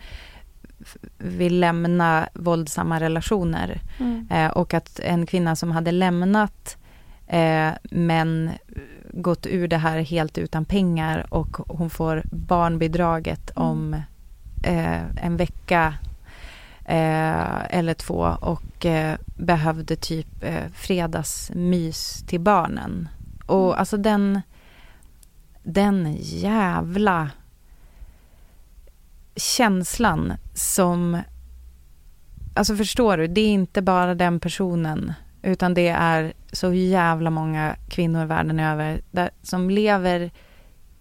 [1.18, 3.80] vill lämna våldsamma relationer.
[3.98, 4.28] Mm.
[4.30, 6.76] Eh, och att en kvinna som hade lämnat
[7.28, 8.50] eh, men
[9.12, 13.68] gått ur det här helt utan pengar och hon får barnbidraget mm.
[13.68, 13.94] om
[14.64, 15.94] eh, en vecka
[16.84, 23.08] eh, eller två och eh, behövde typ eh, fredagsmys till barnen.
[23.46, 23.78] Och mm.
[23.78, 24.40] alltså den,
[25.62, 27.30] den jävla
[29.36, 31.22] känslan som...
[32.54, 35.12] Alltså förstår du, det är inte bara den personen
[35.42, 40.30] utan det är så jävla många kvinnor världen över där, som lever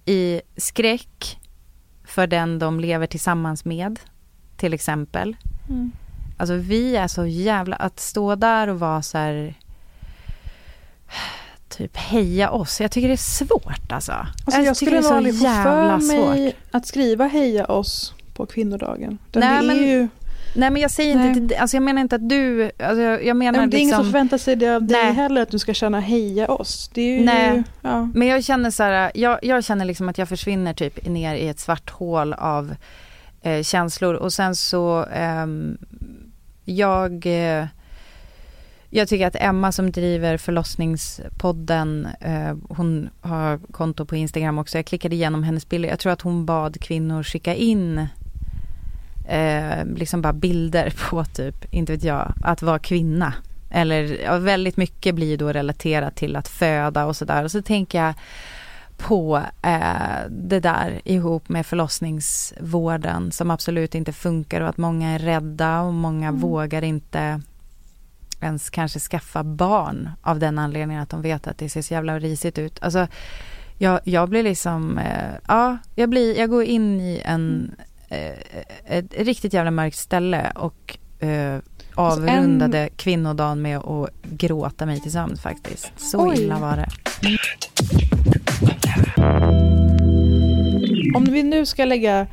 [0.06, 1.40] i skräck
[2.06, 4.00] för den de lever tillsammans med,
[4.58, 5.36] till exempel.
[5.70, 5.92] Mm.
[6.38, 9.56] Alltså vi är så jävla, att stå där och vara så här
[11.70, 12.82] typ heja oss.
[12.82, 14.12] Jag tycker det är svårt alltså.
[14.12, 16.76] alltså jag, jag skulle nog aldrig få för mig svårt.
[16.76, 19.18] att skriva heja oss på kvinnodagen.
[19.32, 20.08] Den Nej, men, ju...
[20.58, 21.38] Nej men jag säger Nej.
[21.38, 23.88] inte, alltså jag menar inte att du, alltså jag, jag menar men Det är liksom,
[23.88, 25.14] ingen som förväntar sig det av dig Nej.
[25.14, 26.90] heller att du ska känna heja oss.
[26.94, 28.10] Det är ju, Nej, ja.
[28.14, 31.48] men jag känner så här, jag, jag känner liksom att jag försvinner typ ner i
[31.48, 32.76] ett svart hål av
[33.42, 35.48] eh, känslor och sen så, eh,
[36.66, 37.66] jag, eh,
[38.90, 44.78] jag tycker att Emma som driver förlossningspodden, eh, hon har konto på Instagram också.
[44.78, 45.90] Jag klickade igenom hennes bilder.
[45.90, 48.08] Jag tror att hon bad kvinnor skicka in
[49.28, 53.34] eh, liksom bara bilder på typ, inte vet jag, att vara kvinna.
[53.70, 57.44] Eller ja, väldigt mycket blir då relaterat till att föda och sådär.
[57.44, 58.14] Och så tänker jag
[58.98, 65.20] på eh, det där ihop med förlossningsvården som absolut inte funkar och att många är
[65.20, 66.42] rädda och många mm.
[66.42, 67.42] vågar inte
[68.42, 72.20] ens kanske skaffa barn av den anledningen att de vet att det ser så jävla
[72.20, 72.84] risigt ut.
[72.84, 73.08] Alltså,
[73.78, 77.76] jag, jag blir liksom, eh, ja, jag, blir, jag går in i en,
[78.86, 82.90] ett riktigt jävla mörkt ställe och eh, alltså, avrundade en...
[82.96, 85.92] kvinnodagen med att gråta mig till sömns faktiskt.
[85.98, 86.42] Så Oj.
[86.42, 86.88] illa var det.
[91.16, 92.28] Om vi nu ska lägga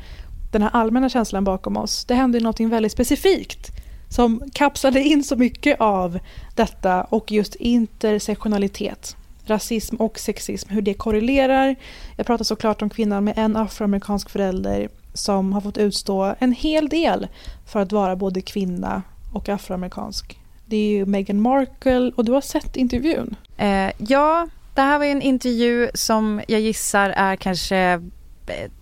[0.51, 2.05] den här allmänna känslan bakom oss.
[2.05, 3.71] Det hände något väldigt specifikt
[4.09, 6.19] som kapslade in så mycket av
[6.55, 9.15] detta och just intersektionalitet.
[9.45, 11.75] Rasism och sexism, hur det korrelerar.
[12.15, 16.89] Jag pratar såklart om kvinnan med en afroamerikansk förälder som har fått utstå en hel
[16.89, 17.27] del
[17.65, 19.01] för att vara både kvinna
[19.33, 20.39] och afroamerikansk.
[20.65, 23.35] Det är ju Meghan Markle och du har sett intervjun.
[23.57, 28.01] Eh, ja, det här var ju en intervju som jag gissar är kanske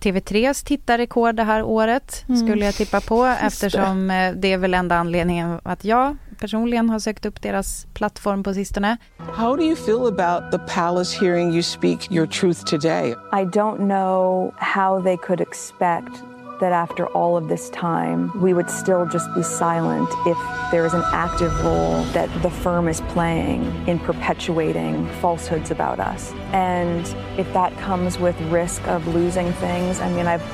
[0.00, 2.46] TV3s tittarrekord det här året mm.
[2.46, 4.14] skulle jag tippa på eftersom det.
[4.14, 8.54] Eh, det är väl enda anledningen att jag personligen har sökt upp deras plattform på
[8.54, 8.96] sistone.
[9.18, 13.14] How do you feel about the palace hearing you speak your truth today?
[13.32, 16.24] I don't know how they could expect
[16.60, 20.38] that after all of this time, we would still just be silent if
[20.70, 26.32] there is an active role that the firm is playing in perpetuating falsehoods about us.
[26.52, 27.06] And
[27.38, 30.44] if that comes with risk of losing things, I mean, I've,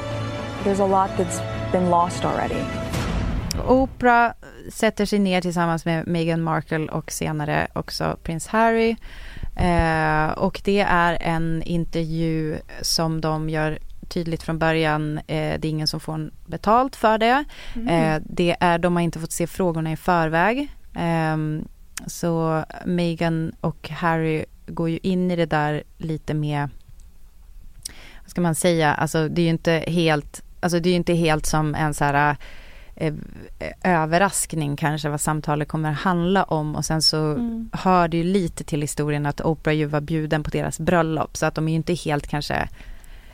[0.64, 1.40] there's a lot that's
[1.72, 2.89] been lost already.
[3.68, 4.32] Oprah
[4.68, 8.96] sätter sig ner tillsammans med Meghan Markle och senare också prins Harry.
[9.56, 13.78] Eh, och det är en intervju som de gör
[14.08, 15.18] tydligt från början.
[15.18, 17.44] Eh, det är ingen som får betalt för det.
[17.74, 17.88] Mm.
[17.88, 20.68] Eh, det är, de har inte fått se frågorna i förväg.
[20.94, 21.36] Eh,
[22.06, 26.68] så Meghan och Harry går ju in i det där lite med,
[28.22, 31.46] vad ska man säga, alltså det är ju inte helt, alltså det är inte helt
[31.46, 32.36] som en så här
[33.00, 33.14] eh,
[33.84, 37.70] överraskning kanske vad samtalet kommer handla om och sen så mm.
[37.72, 41.46] hör det ju lite till historien att Oprah ju var bjuden på deras bröllop så
[41.46, 42.68] att de är ju inte helt kanske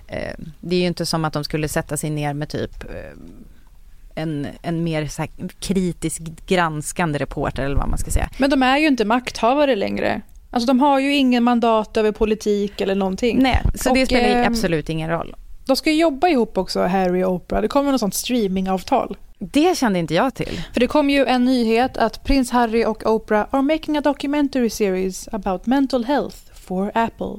[0.09, 3.19] Eh, det är ju inte som att de skulle sätta sig ner med typ eh,
[4.15, 5.27] en, en mer så
[5.61, 8.29] kritisk granskande reporter eller vad man ska säga.
[8.39, 10.21] Men de är ju inte makthavare längre.
[10.51, 13.39] Alltså de har ju ingen mandat över politik eller någonting.
[13.43, 15.37] Nej, så och, det spelar eh, absolut ingen roll.
[15.67, 17.63] De ska ju jobba ihop också, Harry och Oprah.
[17.63, 19.17] Det kommer något sånt streamingavtal.
[19.53, 20.63] Det kände inte jag till.
[20.73, 24.71] För det kom ju en nyhet att prins Harry och Oprah are making a documentary
[24.71, 27.37] series about mental health for Apple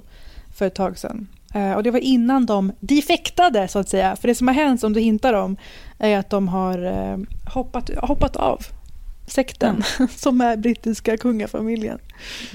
[0.58, 1.28] för ett tag sedan.
[1.54, 4.16] Eh, och det var innan de defektade så att säga.
[4.16, 5.58] För det som har hänt som du hintar om
[5.98, 7.18] är att de har eh,
[7.54, 8.66] hoppat, hoppat av
[9.28, 10.10] sekten mm.
[10.16, 12.00] som är brittiska kungafamiljen.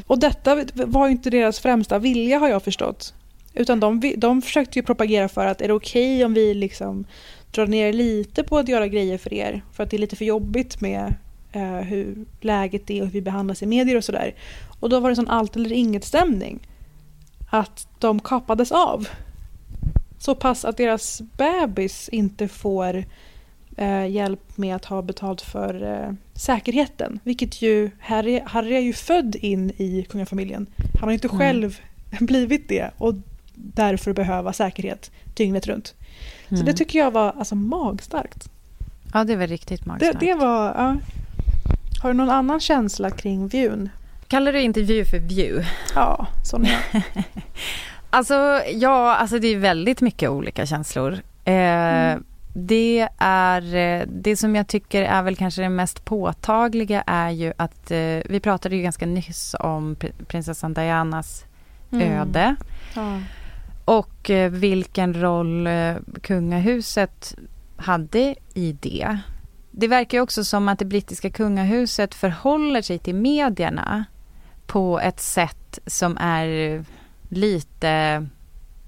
[0.06, 3.14] Och detta var inte deras främsta vilja har jag förstått.
[3.54, 7.04] Utan de, de försökte ju propagera för att är det okej okay om vi liksom
[7.52, 9.62] drar ner lite på att göra grejer för er?
[9.72, 11.14] För att det är lite för jobbigt med
[11.52, 14.34] eh, hur läget är och hur vi behandlas i medier och sådär.
[14.80, 16.68] Och då var det sån allt eller inget stämning
[17.50, 19.08] att de kapades av.
[20.18, 23.04] Så pass att deras bebis inte får
[23.76, 27.20] eh, hjälp med att ha betalt för eh, säkerheten.
[27.24, 30.66] Vilket ju, Harry, Harry är ju född in i kungafamiljen.
[31.00, 31.38] Han har inte mm.
[31.38, 31.80] själv
[32.20, 33.14] blivit det och
[33.54, 35.94] därför behöva säkerhet dygnet runt.
[36.52, 36.60] Mm.
[36.60, 38.48] Så det tycker jag var alltså, magstarkt.
[39.12, 40.20] Ja, det var riktigt magstarkt.
[40.20, 40.96] Det, det var, ja.
[42.02, 43.88] Har du någon annan känsla kring viewn?
[44.28, 45.68] Kallar du intervju för view?
[45.94, 46.78] Ja, sån är
[48.10, 51.12] Alltså, ja, alltså det är väldigt mycket olika känslor.
[51.44, 52.24] Eh, mm.
[52.54, 57.52] Det är, eh, det som jag tycker är väl kanske det mest påtagliga är ju
[57.56, 59.96] att eh, vi pratade ju ganska nyss om
[60.26, 61.44] prinsessan Dianas
[61.92, 62.12] mm.
[62.12, 62.56] öde.
[62.94, 63.18] Ja.
[63.84, 67.34] Och eh, vilken roll eh, kungahuset
[67.76, 69.18] hade i det.
[69.70, 74.04] Det verkar också som att det brittiska kungahuset förhåller sig till medierna
[74.66, 76.84] på ett sätt som är
[77.28, 78.26] lite...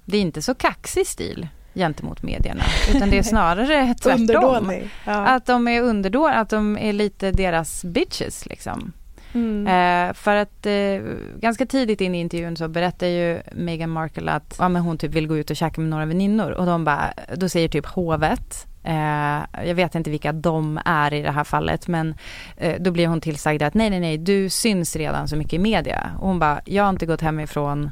[0.05, 2.63] Det är inte så kaxig stil gentemot medierna,
[2.95, 4.73] utan det är snarare tvärtom.
[5.05, 5.13] Ja.
[5.13, 8.93] Att de är underdåniga, att de är lite deras bitches liksom.
[9.35, 9.67] Mm.
[9.67, 14.55] Eh, för att eh, ganska tidigt in i intervjun så berättar ju Meghan Markle att
[14.59, 17.13] ja, men hon typ vill gå ut och käka med några väninnor och de bara,
[17.35, 21.87] då säger typ hovet Eh, jag vet inte vilka de är i det här fallet
[21.87, 22.15] men
[22.57, 25.59] eh, då blir hon tillsagd att nej nej nej du syns redan så mycket i
[25.59, 26.11] media.
[26.19, 27.89] Och hon bara, jag har inte gått hemifrån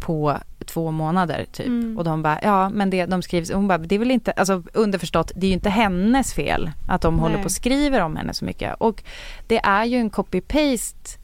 [0.00, 1.66] på två månader typ.
[1.66, 1.98] Mm.
[1.98, 4.62] Och de bara, ja men det, de skrivs, hon bara, det är väl inte, alltså
[4.72, 7.22] underförstått, det är ju inte hennes fel att de Nej.
[7.22, 8.74] håller på och skriver om henne så mycket.
[8.78, 9.02] Och
[9.46, 11.18] det är ju en copy-paste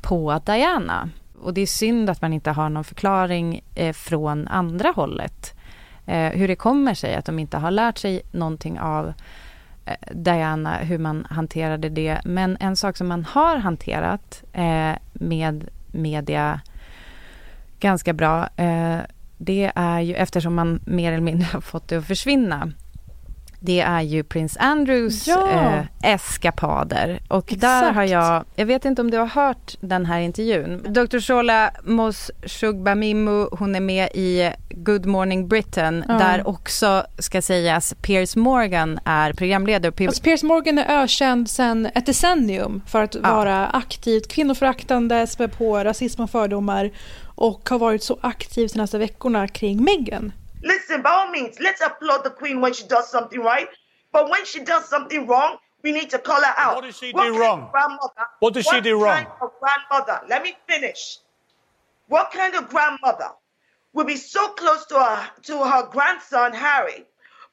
[0.00, 1.10] på Diana.
[1.42, 5.54] Och det är synd att man inte har någon förklaring eh, från andra hållet.
[6.06, 9.12] Eh, hur det kommer sig att de inte har lärt sig någonting av
[9.84, 12.20] eh, Diana, hur man hanterade det.
[12.24, 16.60] Men en sak som man har hanterat eh, med media
[17.80, 18.48] ganska bra.
[18.56, 18.98] Eh,
[19.38, 22.72] det är ju eftersom man mer eller mindre har fått det att försvinna
[23.60, 25.48] det är ju Prince Andrews ja.
[25.50, 27.20] eh, eskapader.
[27.28, 27.60] Och Exakt.
[27.60, 30.82] där har jag, jag vet inte om du har hört den här intervjun.
[30.88, 31.18] Dr.
[31.18, 36.14] Shola Moshugbamimu, hon är med i Good Morning Britain, ja.
[36.14, 40.06] där också ska sägas Piers Morgan är programledare.
[40.06, 43.20] Alltså Piers Morgan är ökänd sedan ett decennium för att ja.
[43.34, 46.90] vara aktivt kvinnoföraktande, spä på rasism och fördomar
[47.34, 50.32] och har varit så aktiv de senaste veckorna kring Meghan.
[50.62, 53.68] Listen, by all means, let's applaud the queen when she does something right.
[54.12, 56.76] But when she does something wrong, we need to call her out.
[56.76, 57.68] What does she what do wrong?
[57.70, 58.26] Grandmother?
[58.40, 59.24] What does she do wrong?
[59.24, 60.20] Kind of grandmother.
[60.28, 61.18] Let me finish.
[62.08, 63.30] What kind of grandmother
[63.92, 67.04] would be so close to her to her grandson Harry,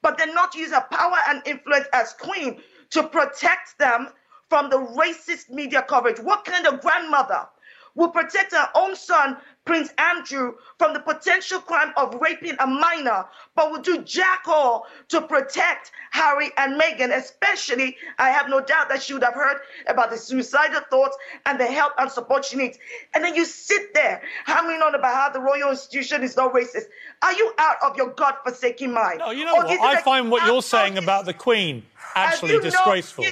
[0.02, 4.08] but then not use her power and influence as queen to protect them
[4.48, 6.18] from the racist media coverage?
[6.18, 7.48] What kind of grandmother
[7.94, 9.36] will protect her own son
[9.68, 14.86] Prince Andrew from the potential crime of raping a minor, but will do jack all
[15.08, 19.58] to protect Harry and Meghan, especially, I have no doubt that she would have heard
[19.86, 22.78] about the suicidal thoughts and the help and support she needs.
[23.12, 26.84] And then you sit there hammering on about how the royal institution is not racist.
[27.20, 29.18] Are you out of your God-forsaken mind?
[29.18, 29.80] No, you know or what?
[29.80, 33.26] I find what you're saying about the Queen actually disgraceful.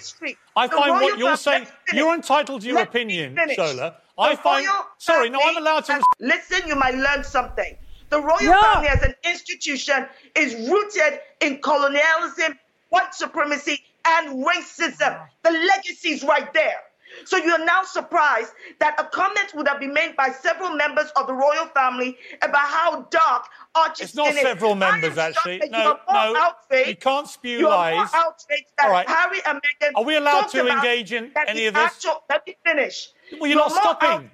[0.54, 3.94] I find what you're saying, you're entitled to your opinion, Shola.
[4.18, 4.66] I find.
[4.98, 6.02] Sorry, no, I'm allowed to.
[6.20, 7.76] Listen, you might learn something.
[8.10, 8.60] The royal yeah.
[8.60, 10.06] family as an institution
[10.36, 12.58] is rooted in colonialism,
[12.90, 15.26] white supremacy, and racism.
[15.42, 16.80] The legacy is right there.
[17.24, 21.26] So you're now surprised that a comment would have been made by several members of
[21.26, 24.78] the royal family about how dark Archie's It's not several is.
[24.78, 25.62] members, actually.
[25.70, 26.88] No, no, outraged.
[26.88, 27.94] you can't spew you're lies.
[27.94, 29.08] More outraged that All right.
[29.08, 31.84] Harry and Meghan Are we allowed to engage in any of this?
[31.84, 33.08] Actual, let me finish.
[33.32, 34.30] Well, you're, you're not stopping.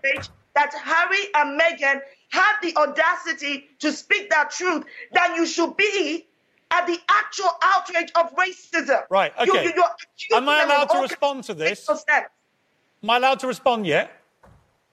[0.54, 6.26] That Harry and Meghan had the audacity to speak that truth than you should be
[6.70, 9.02] at the actual outrage of racism.
[9.10, 9.72] Right, okay.
[9.74, 11.88] You, Am I allowed to respond to this?
[11.88, 14.10] Am I allowed to respond yet?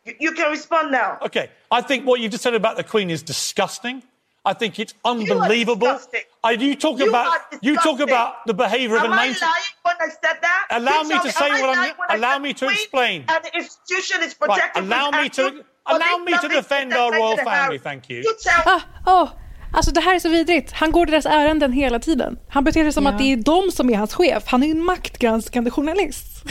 [0.06, 1.18] You, you can respond now.
[1.22, 1.50] Okay.
[1.72, 4.04] I think what you just said about the Queen is disgusting.
[4.46, 5.88] I think it's unbelievable.
[5.88, 9.36] You, I, you talk you about you talk about the behaviour of a lying
[9.84, 10.68] when I said that?
[10.72, 11.96] Allow me to say what I'm.
[12.18, 13.26] Allow me to explain.
[13.28, 14.84] And the institution is protected.
[14.84, 17.78] Right, allow me to allow me to defend our royal family.
[17.80, 18.18] Thank you.
[18.18, 19.36] you tell ah, oh.
[19.72, 20.72] Alltså det här är så vidrigt.
[20.72, 22.38] Han går deras ärenden hela tiden.
[22.50, 23.12] Han beter sig som ja.
[23.12, 24.44] att det är de som är hans chef.
[24.46, 26.44] Han är en maktgranskande journalist.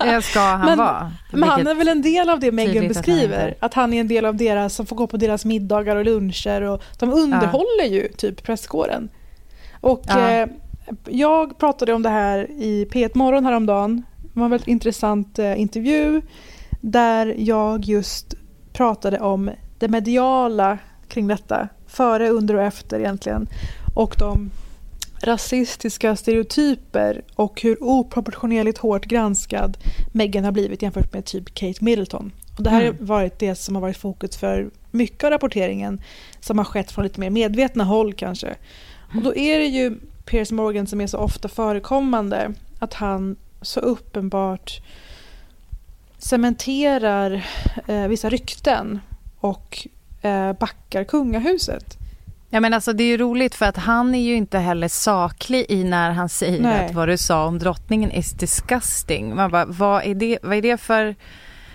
[0.00, 1.12] Det ska han men, vara.
[1.32, 3.48] Men han är väl en del av det Meghan beskriver.
[3.48, 5.96] Att han, att han är en del av deras som får gå på deras middagar
[5.96, 6.62] och luncher.
[6.62, 7.86] Och de underhåller ja.
[7.86, 9.08] ju typ presskåren.
[9.80, 10.30] Och ja.
[10.30, 10.48] eh,
[11.08, 14.02] jag pratade om det här i P1 Morgon häromdagen.
[14.22, 16.22] Det var en väldigt intressant eh, intervju
[16.80, 18.34] där jag just
[18.72, 23.48] pratade om det mediala kring detta före, under och efter egentligen.
[23.94, 24.50] Och de
[25.22, 29.78] rasistiska stereotyper och hur oproportionerligt hårt granskad
[30.12, 32.32] Meghan har blivit jämfört med typ Kate Middleton.
[32.56, 32.96] Och det här mm.
[32.98, 36.02] har varit det som har varit fokus för mycket av rapporteringen
[36.40, 38.54] som har skett från lite mer medvetna håll kanske.
[39.14, 43.80] Och då är det ju Piers Morgan som är så ofta förekommande att han så
[43.80, 44.80] uppenbart
[46.18, 47.46] cementerar
[47.86, 49.00] eh, vissa rykten
[49.40, 49.86] och
[50.24, 51.98] eh, backar kungahuset.
[52.50, 55.66] Ja, men alltså, det är ju roligt för att han är ju inte heller saklig
[55.68, 56.86] i när han säger Nej.
[56.86, 59.34] att vad du sa om drottningen is disgusting.
[59.34, 61.14] Man bara, vad är det, vad är det för...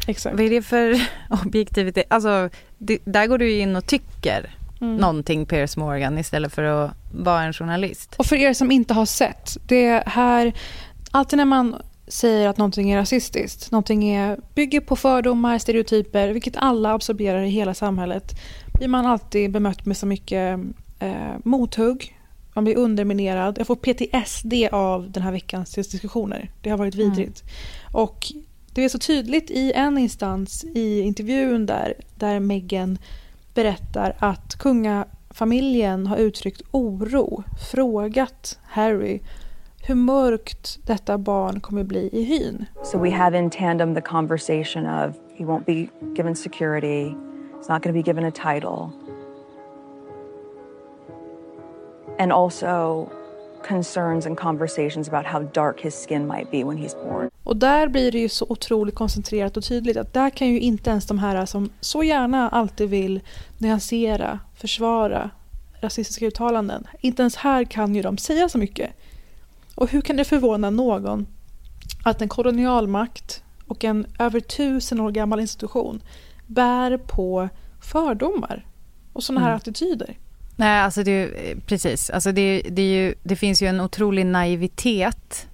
[0.07, 0.35] Exakt.
[0.35, 1.01] Vad är det för
[1.45, 2.05] objektivitet?
[2.09, 4.95] Alltså, det, där går du in och tycker mm.
[4.95, 8.15] någonting Piers Morgan istället för att vara en journalist.
[8.17, 10.53] Och för er som inte har sett, det här...
[11.11, 13.72] Alltid när man säger att någonting är rasistiskt.
[13.72, 18.36] Någonting är, bygger på fördomar, stereotyper, vilket alla absorberar i hela samhället.
[18.74, 20.60] blir man alltid bemött med så mycket
[20.99, 22.16] eh, mothugg.
[22.53, 23.57] Man blir underminerad.
[23.57, 26.51] Jag får PTSD av den här veckans diskussioner.
[26.62, 27.10] Det har varit mm.
[27.10, 27.41] vidrigt.
[27.41, 28.03] Mm.
[28.03, 28.34] Och
[28.74, 32.97] det är så tydligt i en instans i intervjun där, där Meghan
[33.53, 39.20] berättar att kunga familjen har uttryckt oro, frågat Harry
[39.82, 42.65] hur mörkt detta barn kommer bli i hyn.
[42.84, 47.15] So we have in tandem the conversation of he won't be given security,
[47.57, 48.91] he's not going to be given a title.
[52.19, 53.07] And also
[53.67, 57.30] concerns and conversations about how dark his skin might be when he's born.
[57.43, 60.89] Och där blir det ju så otroligt koncentrerat och tydligt att där kan ju inte
[60.89, 63.21] ens de här som så gärna alltid vill
[63.57, 65.30] nyansera, försvara
[65.82, 68.91] rasistiska uttalanden, inte ens här kan ju de säga så mycket.
[69.80, 71.27] Och hur kan det förvåna någon
[72.03, 76.01] att en kolonialmakt och en över tusen år gammal institution
[76.47, 77.49] bär på
[77.82, 78.65] fördomar
[79.13, 79.57] och sådana här mm.
[79.57, 80.17] attityder?
[80.55, 81.30] Nej, alltså det,
[81.65, 82.09] precis.
[82.09, 85.47] Alltså det, det, ju, det finns ju en otrolig naivitet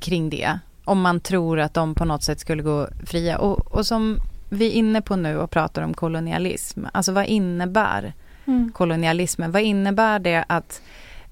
[0.00, 0.58] kring det.
[0.84, 3.38] Om man tror att de på något sätt skulle gå fria.
[3.38, 4.18] Och, och som
[4.48, 6.84] vi är inne på nu och pratar om kolonialism.
[6.92, 8.12] Alltså vad innebär
[8.46, 8.72] mm.
[8.72, 9.52] kolonialismen?
[9.52, 10.82] Vad innebär det att,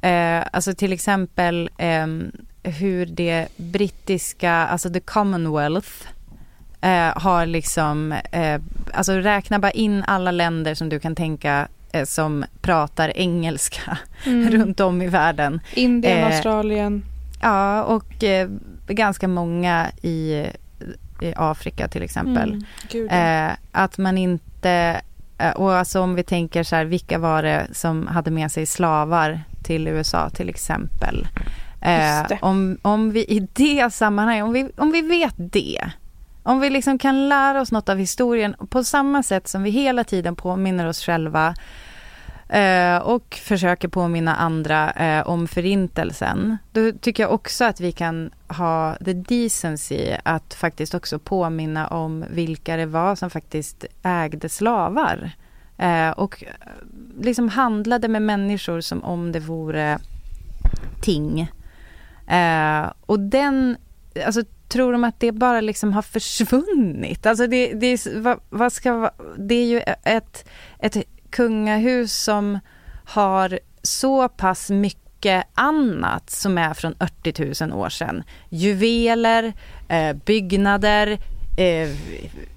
[0.01, 2.07] eh, alltså till exempel eh,
[2.63, 5.91] hur det brittiska, alltså the Commonwealth,
[6.81, 8.61] eh, har liksom, eh,
[8.95, 14.51] alltså räkna bara in alla länder som du kan tänka Eh, som pratar engelska mm.
[14.51, 15.61] runt om i världen.
[15.75, 17.05] Indien, eh, Australien.
[17.43, 18.25] Ja, och
[18.87, 20.47] ganska många i,
[21.21, 22.65] i Afrika till exempel.
[22.95, 23.57] Mm.
[23.73, 25.01] Att man inte,
[25.55, 29.41] och alltså om vi tänker så här, vilka var det som hade med sig slavar
[29.67, 31.29] till USA till exempel.
[31.81, 35.91] Eh, om, om vi i det sammanhanget, om vi, om vi vet det,
[36.43, 40.05] om vi liksom kan lära oss något av historien på samma sätt som vi hela
[40.05, 41.55] tiden påminner oss själva
[42.49, 46.59] eh, och försöker påminna andra eh, om förintelsen.
[46.73, 52.25] Då tycker jag också att vi kan ha the decency att faktiskt också påminna om
[52.31, 55.33] vilka det var som faktiskt ägde slavar.
[55.79, 56.51] Eh, och eh,
[57.21, 59.99] liksom handlade med människor som om det vore
[61.03, 61.41] ting.
[62.29, 63.77] Eh, och den,
[64.27, 67.27] alltså tror de att det bara liksom har försvunnit?
[67.27, 70.49] Alltså det, det, vad, vad ska, det är ju ett,
[70.79, 70.97] ett
[71.31, 72.59] kungahus som
[73.05, 78.23] har så pass mycket annat som är från 80 000 år sedan.
[78.49, 79.53] Juveler,
[79.89, 81.19] eh, byggnader,
[81.57, 81.89] eh,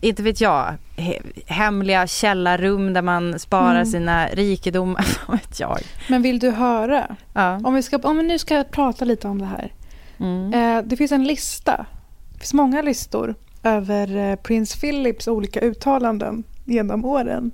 [0.01, 3.85] inte vet jag, he, hemliga källarrum där man sparar mm.
[3.85, 5.79] sina rikedomar, vet jag.
[6.09, 7.15] Men vill du höra?
[7.33, 7.59] Ja.
[7.63, 9.73] Om, vi ska, om vi nu ska prata lite om det här.
[10.19, 10.53] Mm.
[10.53, 11.85] Eh, det finns en lista,
[12.33, 17.51] det finns många listor över eh, prins Philips olika uttalanden genom åren.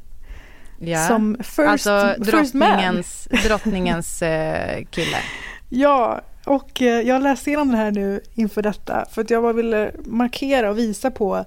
[0.80, 1.08] Ja.
[1.08, 5.18] Som first, alltså drottningens, first drottningens eh, kille.
[5.70, 9.54] Ja, och eh, jag läste igenom det här nu inför detta för att jag bara
[9.54, 11.46] ville markera och visa på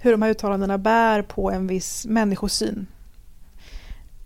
[0.00, 2.86] hur de här uttalandena bär på en viss människosyn.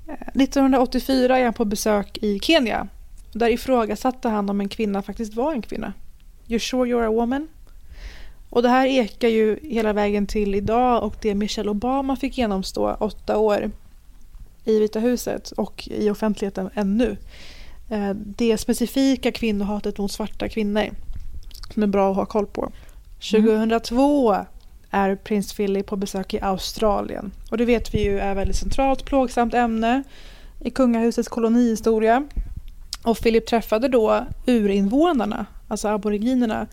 [0.09, 2.89] Eh, 1984 är han på besök i Kenya.
[3.33, 5.93] Där ifrågasatte han om en kvinna faktiskt var en kvinna.
[6.47, 7.49] You're sure you're a woman?
[8.51, 12.97] Och det här ekar ju hela vägen till idag och det Michelle Obama fick genomstå
[13.01, 13.71] åtta år
[14.65, 17.17] i Vita huset och i offentligheten ännu.
[17.95, 20.91] Eh, det specifika kvinnohatet mot svarta kvinnor
[21.75, 22.73] som är bra att ha koll på.
[23.31, 24.47] 2002 mm.
[24.91, 27.33] är prins Philip på besök i Australien.
[27.51, 30.03] Och det vet vi ju är väldigt centralt plågsamt ämne
[30.61, 32.25] i kungahusets kolonihistoria.
[33.03, 36.67] Och Philip träffade då urinvånarna, alltså aboriginerna.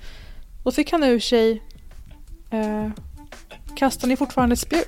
[0.64, 1.62] Då fick han ur sig
[2.52, 2.90] eh,
[3.76, 4.88] Kastar ni fortfarande spjut?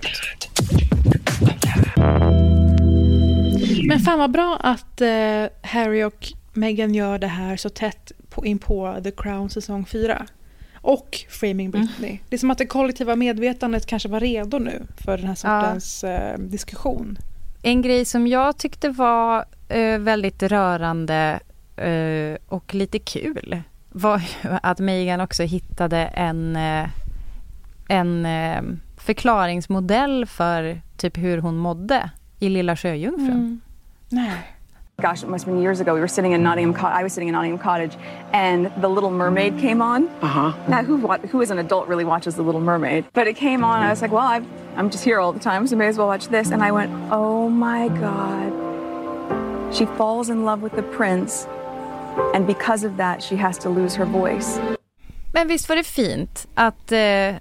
[3.87, 8.45] Men fan vad bra att eh, Harry och Meghan gör det här så tätt på,
[8.45, 10.25] in på The Crown säsong 4.
[10.75, 11.71] Och Framing mm.
[11.71, 12.09] Britney.
[12.09, 12.23] Mm.
[12.29, 16.03] Det är som att det kollektiva medvetandet kanske var redo nu för den här sortens
[16.03, 16.09] ja.
[16.09, 17.17] eh, diskussion.
[17.61, 21.39] En grej som jag tyckte var eh, väldigt rörande
[22.47, 26.57] och lite kul var ju att Meghan också hittade en,
[27.87, 28.27] en
[28.97, 32.09] förklaringsmodell för typ hur hon mådde
[32.39, 33.31] i Lilla Sjöjungfrun.
[33.31, 33.61] Mm.
[35.01, 35.95] Gosh, it must have been years ago.
[35.95, 36.73] We were sitting in Nottingham.
[36.73, 37.97] Co- I was sitting in Nottingham Cottage,
[38.31, 40.07] and The Little Mermaid came on.
[40.21, 40.53] Uh huh.
[40.67, 40.97] Now, who
[41.27, 43.05] who as an adult really watches The Little Mermaid?
[43.13, 43.81] But it came on.
[43.81, 44.41] I was like, well, i
[44.77, 46.51] am just here all the time, so may as well watch this.
[46.51, 48.53] And I went, oh my god.
[49.73, 51.47] She falls in love with the prince,
[52.35, 54.59] and because of that, she has to lose her voice.
[55.31, 57.35] Men visst var det fint att eh,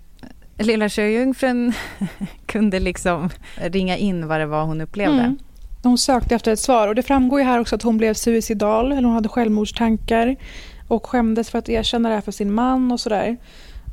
[0.59, 1.73] Lilla Sjöjungfrun
[2.47, 5.23] kunde liksom ringa in vad det var hon upplevde.
[5.23, 5.39] Mm.
[5.83, 8.93] Hon sökte efter ett svar och det framgår ju här också att hon blev suicidal,
[8.93, 10.37] eller hon hade självmordstankar
[10.89, 13.37] och skämdes för att erkänna det här för sin man och sådär.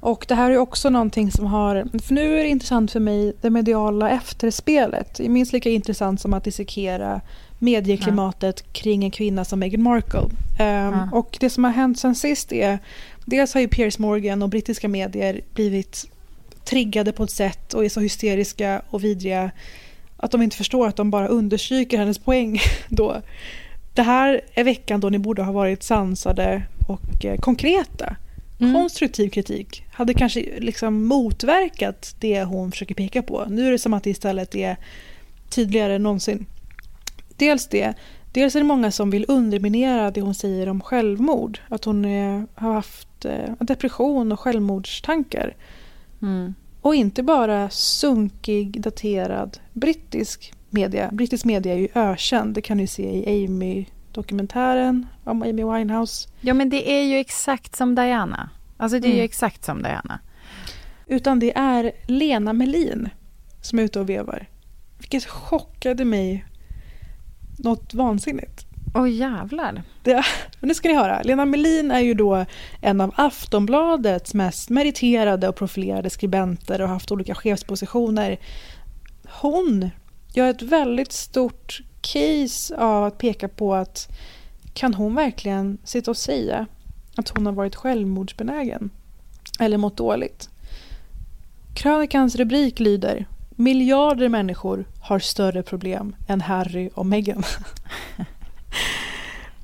[0.02, 3.34] Och det här är också någonting som har, för nu är det intressant för mig,
[3.42, 5.18] det mediala efterspelet.
[5.18, 7.22] Det är minst lika intressant som att dissekera
[7.60, 10.30] medieklimatet kring en kvinna som Meghan Markle.
[10.60, 12.80] Um, och det som har hänt sen sist är,
[13.26, 16.06] dels har ju Piers Morgan och brittiska medier blivit
[16.66, 19.52] triggade på ett sätt och är så hysteriska och vidriga
[20.20, 22.60] att de inte förstår att de bara understryker hennes poäng
[22.90, 23.22] då.
[23.94, 28.16] Det här är veckan då ni borde ha varit sansade och eh, konkreta.
[28.60, 28.74] Mm.
[28.74, 33.46] Konstruktiv kritik hade kanske liksom motverkat det hon försöker peka på.
[33.50, 34.78] Nu är det som att det istället är
[35.50, 36.46] tydligare än någonsin.
[37.38, 37.94] Dels det.
[38.32, 41.60] Dels är det många som vill underminera det hon säger om självmord.
[41.70, 45.56] Att hon är, har haft eh, depression och självmordstankar.
[46.22, 46.54] Mm.
[46.82, 51.10] Och inte bara sunkig, daterad brittisk media.
[51.12, 52.54] Brittisk media är ju ökänd.
[52.54, 56.30] Det kan ni se i Amy-dokumentären om Amy Winehouse.
[56.42, 58.50] Ja, men det är ju exakt som Diana.
[58.78, 59.18] Alltså det är mm.
[59.18, 60.20] ju exakt som Diana.
[61.08, 63.10] Utan det är Lena Melin
[63.62, 64.50] som är ute och vevar.
[64.98, 66.46] Vilket chockade mig
[67.58, 68.66] något vansinnigt.
[68.94, 69.84] Åh oh, jävlar.
[70.04, 70.26] Det,
[70.60, 71.22] nu ska ni höra.
[71.22, 72.46] Lena Melin är ju då
[72.82, 78.40] en av Aftonbladets mest meriterade och profilerade skribenter och har haft olika chefspositioner.
[79.42, 79.90] Hon
[80.34, 84.08] gör ett väldigt stort case av att peka på att
[84.74, 86.66] kan hon verkligen sitta och säga
[87.16, 88.90] att hon har varit självmordsbenägen
[89.60, 90.50] eller mått dåligt?
[91.76, 97.44] Krönikans rubrik lyder Miljarder människor har större problem än Harry och Meghan.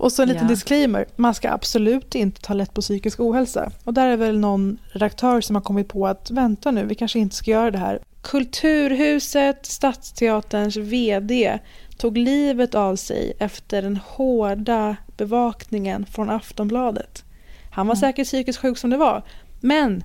[0.06, 0.50] och så en liten yeah.
[0.50, 3.72] disclaimer, man ska absolut inte ta lätt på psykisk ohälsa.
[3.84, 7.20] Och där är väl någon redaktör som har kommit på att vänta nu, vi kanske
[7.20, 8.00] inte ska göra det här.
[8.22, 11.60] Kulturhuset, Stadsteaterns VD,
[11.98, 17.24] tog livet av sig efter den hårda bevakningen från Aftonbladet.
[17.72, 18.02] Han var mm.
[18.02, 19.24] säkert psykiskt sjuk som det var,
[19.62, 20.04] men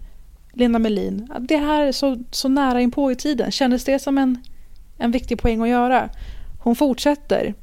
[0.53, 3.51] Lena Melin, det här är så, så nära inpå i tiden.
[3.51, 4.39] Kändes det som en,
[4.99, 6.11] en viktig poäng att göra?
[6.63, 7.55] Hon fortsätter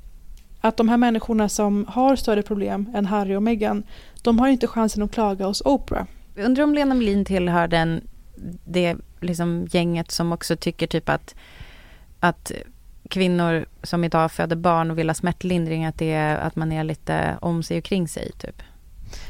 [0.67, 3.83] att de här människorna som har större problem än Harry och Meghan,
[4.21, 6.05] de har inte chansen att klaga hos Oprah.
[6.35, 8.01] Jag undrar om Lena Melin tillhör den,
[8.65, 11.35] det liksom gänget som också tycker typ att,
[12.19, 12.51] att
[13.09, 16.83] kvinnor som idag föder barn och vill ha smärtlindring, att, det är, att man är
[16.83, 18.31] lite om sig och kring sig.
[18.31, 18.61] Typ.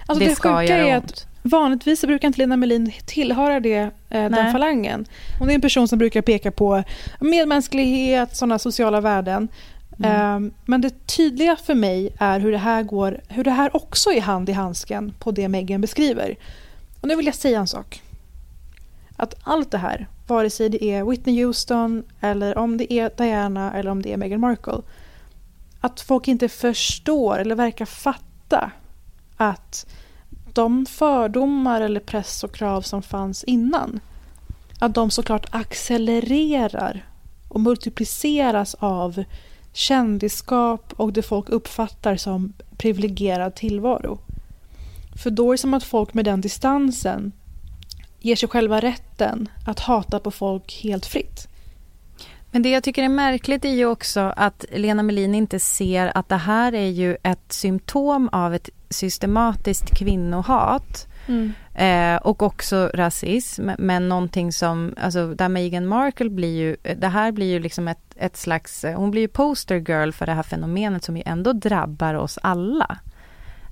[0.05, 1.27] Alltså det, det ska göra är ont.
[1.41, 5.05] Vanligtvis brukar inte Lena Melin tillhöra det, eh, den falangen.
[5.39, 6.83] Hon är en person som brukar peka på
[7.19, 9.47] medmänsklighet, sådana sociala värden.
[9.99, 10.11] Mm.
[10.11, 14.11] Ehm, men det tydliga för mig är hur det här går, hur det här också
[14.11, 16.35] är hand i handsken på det Meghan beskriver.
[17.01, 18.01] Och nu vill jag säga en sak.
[19.15, 23.73] Att allt det här, vare sig det är Whitney Houston eller om det är Diana
[23.73, 24.81] eller om det är Meghan Markle.
[25.81, 28.71] Att folk inte förstår eller verkar fatta
[29.37, 29.85] att
[30.53, 33.99] de fördomar eller press och krav som fanns innan,
[34.79, 37.05] att de såklart accelererar
[37.49, 39.23] och multipliceras av
[39.77, 44.19] kändisskap och det folk uppfattar som privilegierad tillvaro.
[45.15, 47.31] För då är det som att folk med den distansen
[48.19, 51.47] ger sig själva rätten att hata på folk helt fritt.
[52.51, 56.29] Men det jag tycker är märkligt är ju också att Lena Melin inte ser att
[56.29, 61.07] det här är ju ett symptom av ett systematiskt kvinnohat.
[61.27, 61.53] Mm.
[61.77, 67.31] Eh, och också rasism, men någonting som, alltså där Meghan Markle blir ju, det här
[67.31, 71.03] blir ju liksom ett, ett slags, hon blir ju poster girl för det här fenomenet
[71.03, 72.97] som ju ändå drabbar oss alla.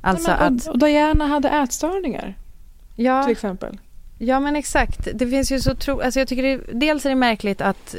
[0.01, 0.67] Alltså Nej, men, och, att...
[0.67, 2.37] Och Diana hade ätstörningar.
[2.95, 3.23] Ja.
[3.23, 3.79] Till exempel.
[4.17, 5.07] Ja men exakt.
[5.13, 6.01] Det finns ju så tro...
[6.01, 7.95] Alltså jag tycker det, dels är det märkligt att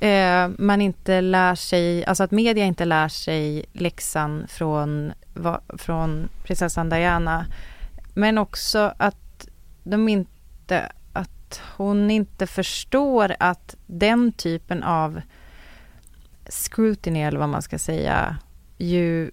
[0.00, 6.28] eh, man inte lär sig, alltså att media inte lär sig läxan från, va, från
[6.44, 7.46] prinsessan Diana.
[8.14, 9.16] Men också att
[9.84, 15.20] de inte, att hon inte förstår att den typen av
[16.48, 18.36] scrutiny eller vad man ska säga
[18.78, 19.30] ju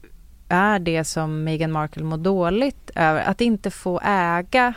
[0.47, 3.21] är det som Meghan Markle mår dåligt över.
[3.21, 4.73] Att inte få äga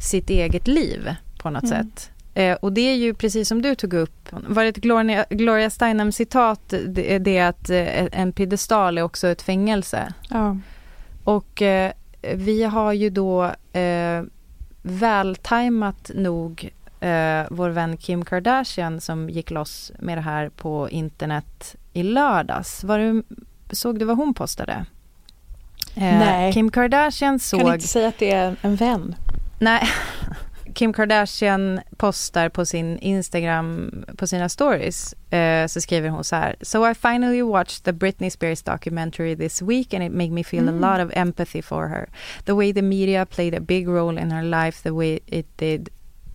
[0.00, 1.76] sitt eget liv på något mm.
[1.76, 2.10] sätt.
[2.34, 5.70] Eh, och det är ju precis som du tog upp, var det ett Gloria, Gloria
[5.70, 10.12] Steinem-citat, det, det att eh, en piedestal är också ett fängelse.
[10.28, 10.56] Ja.
[11.24, 11.92] Och eh,
[12.34, 14.22] vi har ju då eh,
[14.82, 16.70] vältajmat nog
[17.00, 22.84] eh, vår vän Kim Kardashian som gick loss med det här på internet i lördags.
[22.84, 23.22] Var du,
[23.70, 24.86] såg du vad hon postade?
[25.94, 26.52] Eh, Nej.
[26.52, 27.60] Kim Kardashian såg...
[27.60, 29.14] Kan inte säga att det är en vän?
[29.58, 29.88] Nej.
[30.74, 36.56] Kim Kardashian postar på sin Instagram, på sina stories, eh, så skriver hon så här.
[36.62, 40.64] So I finally watched the Britney Spears documentary this week and it made me feel
[40.64, 40.84] mm.
[40.84, 42.08] a lot of empathy for her.
[42.44, 45.90] The way the media played a big role in her life, the way it did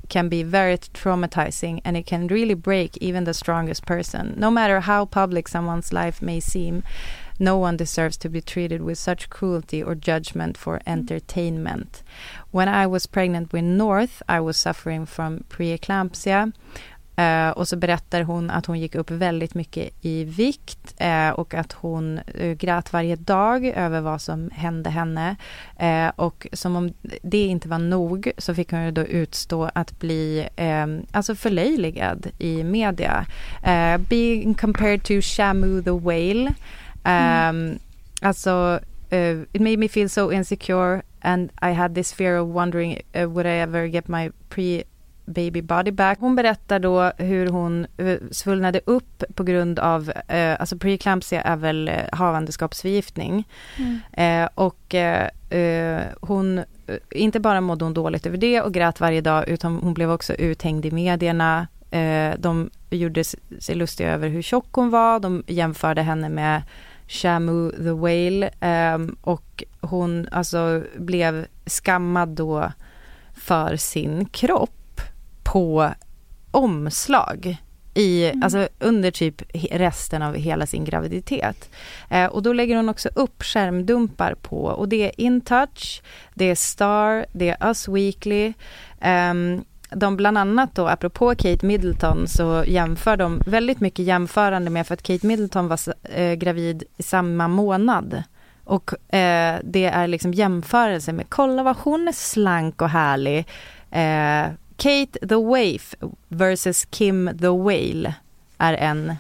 [0.10, 4.34] can be very traumatizing and it can really break even the strongest person.
[4.38, 6.84] No matter how public someone's life may seem,
[7.40, 12.02] No one deserves to be treated with such cruelty or judgment for entertainment.
[12.56, 16.52] When I was pregnant with North, I was suffering from preeclampsia.
[17.20, 21.54] Uh, och så berättar hon att hon gick upp väldigt mycket i vikt uh, och
[21.54, 25.36] att hon uh, grät varje dag över vad som hände henne.
[26.16, 31.06] och som om det inte var nog så fick hon då utstå att bli um,
[31.12, 33.26] alltså förlöjligad i media.
[34.10, 36.54] being compared to Shamu the Whale.
[37.04, 37.80] Um, mm.
[38.22, 38.80] Alltså,
[39.52, 43.60] it made me feel so insecure and I had this fear of wondering would I
[43.60, 44.84] ever get my pre
[45.26, 46.20] Baby Body Back.
[46.20, 51.56] Hon berättar då hur hon eh, svullnade upp på grund av, eh, alltså preeclampsia är
[51.56, 53.48] väl eh, havandeskapsförgiftning.
[53.78, 54.00] Mm.
[54.44, 56.64] Eh, och eh, eh hon,
[57.12, 60.34] inte bara mådde hon dåligt över det och grät varje dag utan hon blev också
[60.34, 61.68] uthängd i medierna.
[62.38, 66.62] de gjorde sig lustiga över hur tjock hon var, de jämförde henne med
[67.08, 68.50] Shamu the Whale
[69.22, 72.72] och hon alltså blev skammad då
[73.34, 75.02] för sin kropp
[75.44, 75.92] på
[76.52, 77.58] omslag
[77.94, 78.44] i, mm.
[78.44, 79.42] alltså under typ
[79.72, 81.70] resten av hela sin graviditet.
[82.10, 86.02] Eh, och då lägger hon också upp skärmdumpar på och det är InTouch,
[86.34, 88.54] det är Star, det är Us Weekly.
[89.02, 89.34] Eh,
[89.96, 94.94] de bland annat då, apropå Kate Middleton, så jämför de väldigt mycket jämförande med för
[94.94, 98.24] att Kate Middleton var eh, gravid i samma månad.
[98.64, 103.40] Och eh, det är liksom jämförelse med, kolla vad hon är slank och härlig.
[103.92, 104.46] Eh,
[104.78, 105.96] Kate the Waif
[106.28, 108.14] versus Kim the Whale
[108.58, 109.16] är en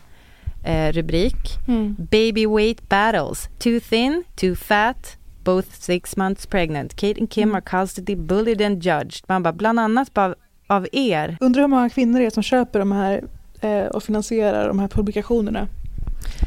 [0.64, 1.68] eh, rubrik.
[1.68, 1.96] Mm.
[2.00, 3.50] Baby weight battles.
[3.60, 6.96] Too thin, too fat, both six months pregnant.
[6.96, 7.56] Kate and Kim mm.
[7.56, 9.24] are constantly bullied and judged.
[9.28, 10.36] Man bara, bland annat av,
[10.68, 11.38] av er.
[11.40, 13.24] Undrar hur många kvinnor det är som köper de här
[13.62, 15.68] eh, och finansierar de här publikationerna.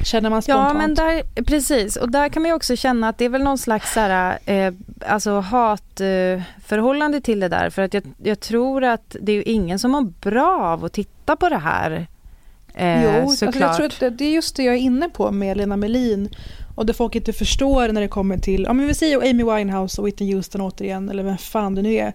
[0.04, 0.68] Känner man spontant?
[0.72, 1.96] Ja, men där, precis.
[1.96, 4.38] Och där kan man ju också känna att det är väl någon slags så här,
[4.46, 4.72] eh,
[5.06, 7.70] alltså hatförhållande eh, till det där.
[7.70, 11.36] För att jag, jag, tror att det är ingen som mår bra av att titta
[11.36, 12.06] på det här.
[12.74, 15.30] Eh, jo, alltså jag tror att det, det är just det jag är inne på
[15.30, 16.28] med Lena Melin.
[16.76, 20.00] Och det folk inte förstår när det kommer till, ja men vi säger Amy Winehouse
[20.00, 22.12] och Whitney Houston återigen, eller vem fan det nu är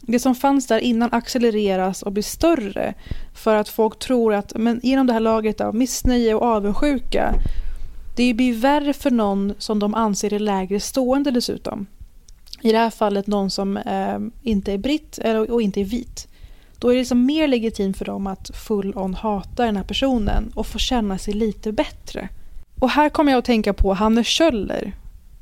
[0.00, 2.94] det som fanns där innan accelereras och blir större
[3.34, 7.34] för att folk tror att men genom det här lagret av missnöje och avundsjuka
[8.16, 11.86] det blir värre för någon som de anser är lägre stående dessutom.
[12.60, 16.28] I det här fallet någon som eh, inte är britt och inte är vit.
[16.78, 20.52] Då är det liksom mer legitimt för dem att full on hata den här personen
[20.54, 22.28] och få känna sig lite bättre.
[22.78, 24.92] Och här kommer jag att tänka på Hanne Kjöller.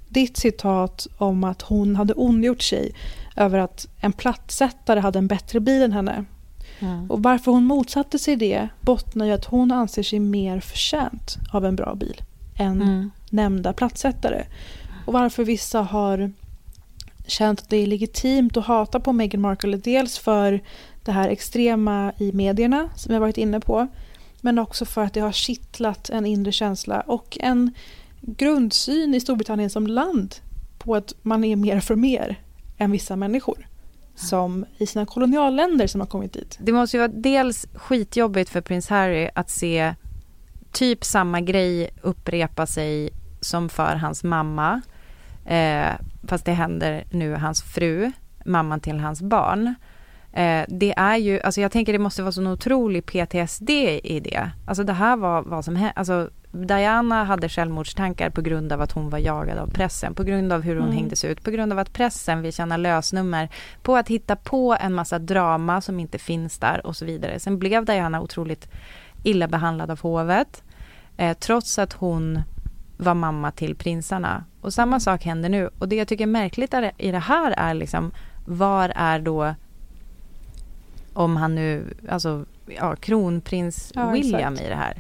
[0.09, 2.93] Ditt citat om att hon hade ondgjort sig
[3.37, 6.25] över att en plattsättare hade en bättre bil än henne.
[6.81, 7.11] Mm.
[7.11, 11.65] Och varför hon motsatte sig det bottnar i att hon anser sig mer förtjänt av
[11.65, 12.23] en bra bil
[12.57, 13.11] än mm.
[13.31, 14.45] nämnda plattsättare.
[15.07, 16.33] Och varför vissa har
[17.27, 19.77] känt att det är legitimt att hata på Meghan Markle.
[19.77, 20.61] Dels för
[21.05, 23.89] det här extrema i medierna som jag varit inne på.
[24.41, 27.75] Men också för att det har kittlat en inre känsla och en
[28.21, 30.35] grundsyn i Storbritannien som land
[30.79, 32.41] på att man är mer för mer
[32.79, 33.67] än vissa människor
[34.15, 36.59] som i sina kolonialländer som har kommit dit.
[36.61, 39.95] Det måste ju vara dels skitjobbigt för prins Harry att se
[40.73, 43.11] typ samma grej upprepa sig
[43.41, 44.83] som för hans mamma.
[45.47, 45.91] Eh,
[46.29, 48.13] fast det händer nu hans fru,
[48.45, 49.75] mamman till hans barn.
[50.33, 53.71] Eh, det är ju, alltså jag tänker det måste vara så otrolig PTSD
[54.03, 54.51] i det.
[54.67, 56.31] Alltså det här var vad som hände, alltså
[56.67, 60.63] Diana hade självmordstankar på grund av att hon var jagad av pressen, på grund av
[60.63, 60.97] hur hon mm.
[60.97, 63.49] hängdes ut, på grund av att pressen vill tjäna lösnummer
[63.83, 67.39] på att hitta på en massa drama som inte finns där och så vidare.
[67.39, 68.69] Sen blev Diana otroligt
[69.23, 70.63] illa behandlad av hovet,
[71.17, 72.43] eh, trots att hon
[72.97, 74.45] var mamma till prinsarna.
[74.61, 75.71] Och samma sak händer nu.
[75.79, 78.11] Och det jag tycker är märkligt i det här är liksom,
[78.47, 79.55] var är då
[81.13, 84.67] om han nu, alltså ja, kronprins ja, William exakt.
[84.67, 84.97] i det här?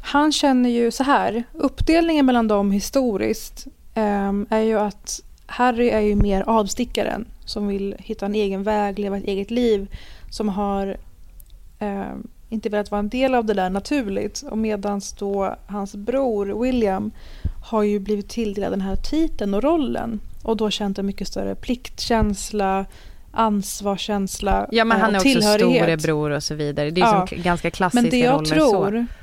[0.00, 6.00] Han känner ju så här, uppdelningen mellan dem historiskt eh, är ju att Harry är
[6.00, 9.94] ju mer avstickaren som vill hitta en egen väg, leva ett eget liv,
[10.30, 10.96] som har
[11.78, 12.14] eh,
[12.48, 14.42] inte velat vara en del av det där naturligt.
[14.50, 17.10] Och medans då hans bror William
[17.64, 21.54] har ju blivit tilldelad den här titeln och rollen och då känt en mycket större
[21.54, 22.86] pliktkänsla,
[23.32, 26.90] ansvarskänsla, Ja men han är också storebror och så vidare.
[26.90, 27.26] Det är ja.
[27.26, 29.19] som ganska klassiska Men det jag roller tror så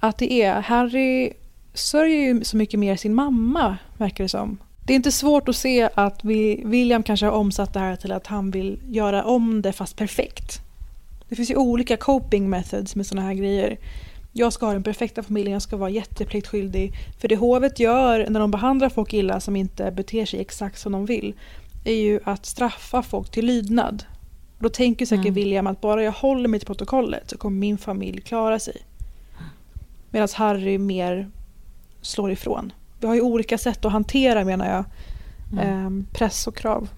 [0.00, 0.60] att det är.
[0.60, 1.32] Harry
[1.74, 4.58] sörjer ju så mycket mer sin mamma, verkar det som.
[4.84, 8.12] Det är inte svårt att se att vi, William kanske har omsatt det här till
[8.12, 10.60] att han vill göra om det fast perfekt.
[11.28, 13.78] Det finns ju olika coping methods med sådana här grejer.
[14.32, 16.92] jag ska ha den perfekta familjen, jag ska vara jättepliktskyldig.
[17.20, 20.92] För det hovet gör när de behandlar folk illa som inte beter sig exakt som
[20.92, 21.34] de vill
[21.84, 24.04] är ju att straffa folk till lydnad.
[24.58, 25.34] Då tänker säkert mm.
[25.34, 28.76] William att bara jag håller mig till protokollet så kommer min familj klara sig.
[30.10, 31.30] Medan Harry mer
[32.00, 32.72] slår ifrån.
[33.00, 34.84] Vi har ju olika sätt att hantera menar jag
[35.52, 35.98] mm.
[35.98, 36.88] eh, press och krav.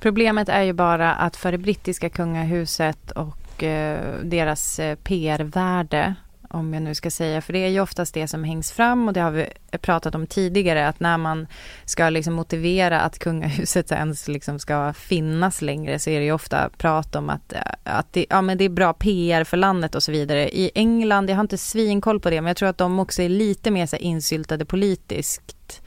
[0.00, 6.14] Problemet är ju bara att för det brittiska kungahuset och eh, deras eh, PR-värde
[6.52, 9.14] om jag nu ska säga, för det är ju oftast det som hängs fram och
[9.14, 9.46] det har vi
[9.80, 11.46] pratat om tidigare, att när man
[11.84, 16.70] ska liksom motivera att kungahuset ens liksom ska finnas längre så är det ju ofta
[16.78, 17.52] prat om att,
[17.84, 20.56] att det, ja, men det är bra PR för landet och så vidare.
[20.56, 23.28] I England, jag har inte svinkoll på det, men jag tror att de också är
[23.28, 25.82] lite mer så insyltade politiskt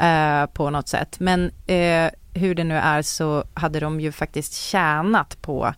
[0.00, 1.20] eh, på något sätt.
[1.20, 5.74] Men eh, hur det nu är så hade de ju faktiskt tjänat på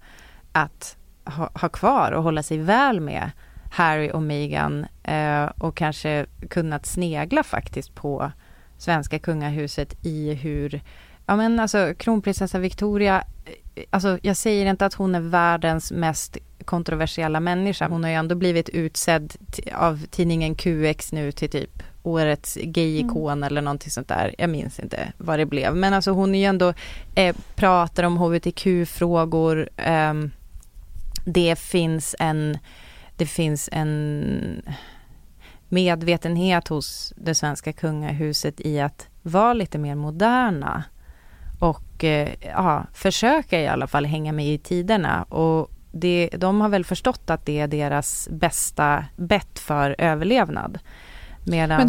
[0.53, 3.31] att ha, ha kvar och hålla sig väl med
[3.71, 8.33] Harry och Meghan eh, och kanske kunnat snegla faktiskt på
[8.79, 10.81] svenska kungahuset i hur,
[11.27, 13.25] ja men alltså kronprinsessa Victoria,
[13.75, 17.89] eh, alltså jag säger inte att hon är världens mest kontroversiella människa.
[17.89, 19.35] Hon har ju ändå blivit utsedd
[19.75, 23.43] av tidningen QX nu till typ årets gayikon mm.
[23.43, 24.35] eller någonting sånt där.
[24.39, 25.77] Jag minns inte vad det blev.
[25.77, 26.75] Men alltså hon är ju ändå,
[27.15, 29.69] eh, pratar om hbtq-frågor.
[29.77, 30.15] Eh,
[31.25, 32.59] det finns en
[33.21, 34.63] det finns en
[35.69, 40.85] medvetenhet hos det svenska kungahuset i att vara lite mer moderna
[41.59, 45.23] och eh, ja, försöka i alla fall hänga med i tiderna.
[45.23, 50.79] Och det, de har väl förstått att det är deras bästa bett för överlevnad.
[51.51, 51.87] Medan eh,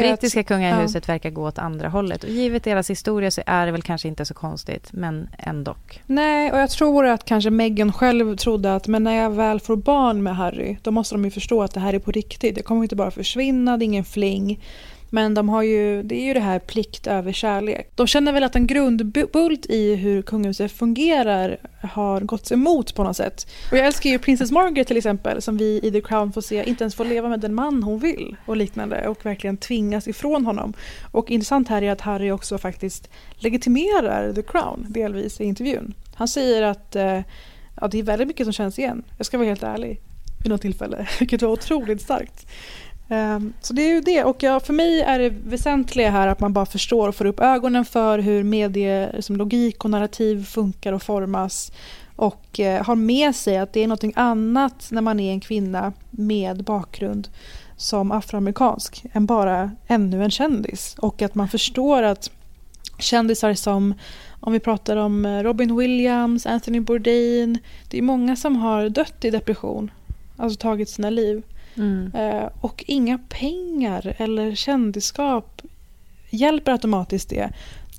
[0.00, 1.12] brittiska att, kungahuset ja.
[1.12, 2.24] verkar gå åt andra hållet.
[2.24, 5.74] Och givet deras historia så är det väl kanske inte så konstigt, men ändå.
[6.06, 9.76] Nej, och jag tror att kanske Meghan själv trodde att men när jag väl får
[9.76, 12.54] barn med Harry, då måste de ju förstå att det här är på riktigt.
[12.54, 14.60] Det kommer inte bara försvinna, det är ingen fling.
[15.10, 17.90] Men de har ju, det är ju det här plikt över kärlek.
[17.94, 23.16] De känner väl att en grundbult i hur kungahuset fungerar har gått emot på något
[23.16, 23.46] sätt.
[23.70, 26.64] Och jag älskar ju Princess Margaret till exempel som vi i The Crown får se
[26.64, 30.46] inte ens får leva med den man hon vill och liknande och verkligen tvingas ifrån
[30.46, 30.72] honom.
[31.12, 35.94] Och intressant här är att Harry också faktiskt legitimerar The Crown delvis i intervjun.
[36.14, 37.20] Han säger att eh,
[37.80, 39.02] ja, det är väldigt mycket som känns igen.
[39.16, 40.00] Jag ska vara helt ärlig
[40.42, 42.46] vid något tillfälle, vilket var otroligt starkt.
[43.08, 44.24] Ehm, så det är ju det.
[44.24, 47.40] Och jag, för mig är det väsentliga här att man bara förstår och får upp
[47.40, 51.72] ögonen för hur medie, som logik och narrativ funkar och formas.
[52.16, 55.92] Och eh, har med sig att det är något annat när man är en kvinna
[56.10, 57.28] med bakgrund
[57.76, 60.96] som afroamerikansk än bara ännu en kändis.
[60.98, 62.30] Och att man förstår att
[62.98, 63.94] kändisar som,
[64.40, 69.24] om vi pratar om eh, Robin Williams, Anthony Bourdain, det är många som har dött
[69.24, 69.90] i depression,
[70.36, 71.42] alltså tagit sina liv.
[71.76, 72.12] Mm.
[72.14, 75.62] Eh, och inga pengar eller kändisskap
[76.30, 77.52] hjälper automatiskt det.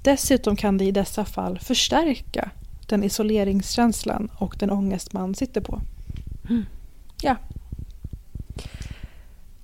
[0.04, 2.50] Dessutom kan det i dessa fall förstärka
[2.88, 5.82] den isoleringskänslan och den ångest man sitter på.
[6.50, 6.66] Mm.
[7.22, 7.36] Ja.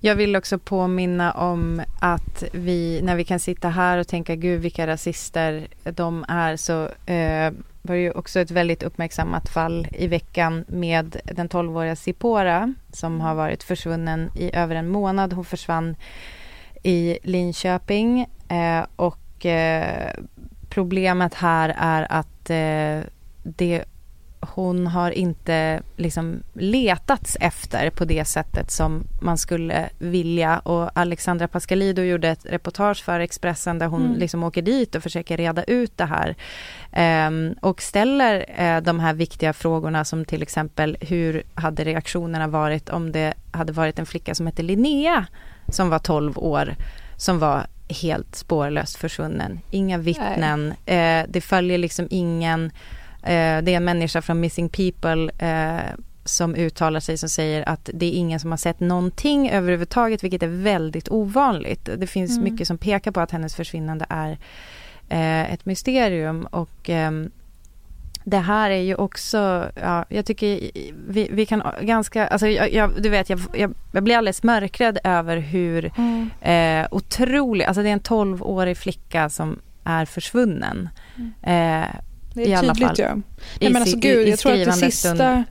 [0.04, 4.60] Jag vill också påminna om att vi, när vi kan sitta här och tänka gud
[4.60, 10.06] vilka rasister de är, så eh, var det ju också ett väldigt uppmärksammat fall i
[10.06, 15.32] veckan med den 12-åriga Sipora som har varit försvunnen i över en månad.
[15.32, 15.96] Hon försvann
[16.82, 20.10] i Linköping eh, och eh,
[20.68, 23.10] problemet här är att eh,
[23.42, 23.84] det
[24.42, 30.58] hon har inte liksom letats efter på det sättet som man skulle vilja.
[30.58, 34.18] Och Alexandra Pascalido gjorde ett reportage för Expressen där hon mm.
[34.18, 36.36] liksom åker dit och försöker reda ut det här.
[37.26, 42.88] Um, och ställer uh, de här viktiga frågorna som till exempel hur hade reaktionerna varit
[42.88, 45.26] om det hade varit en flicka som hette Linnea
[45.68, 46.74] som var 12 år
[47.16, 49.60] som var helt spårlöst försvunnen.
[49.70, 52.70] Inga vittnen, uh, det följer liksom ingen
[53.22, 55.94] Eh, det är en människa från Missing People eh,
[56.24, 60.42] som uttalar sig som säger att det är ingen som har sett någonting överhuvudtaget, vilket
[60.42, 61.88] är väldigt ovanligt.
[61.96, 62.52] Det finns mm.
[62.52, 64.38] mycket som pekar på att hennes försvinnande är
[65.08, 67.30] eh, ett mysterium och ehm,
[68.24, 70.70] det här är ju också, ja, jag tycker
[71.08, 74.98] vi, vi kan ganska, alltså jag, jag, du vet jag, jag, jag, blir alldeles mörkrädd
[75.04, 76.30] över hur mm.
[76.40, 80.88] eh, otrolig, alltså det är en 12-årig flicka som är försvunnen.
[81.16, 81.32] Mm.
[81.82, 81.88] Eh,
[82.34, 83.14] det är tydligt ja.
[83.60, 85.44] Nej, men alltså, gud, jag tror att det sista...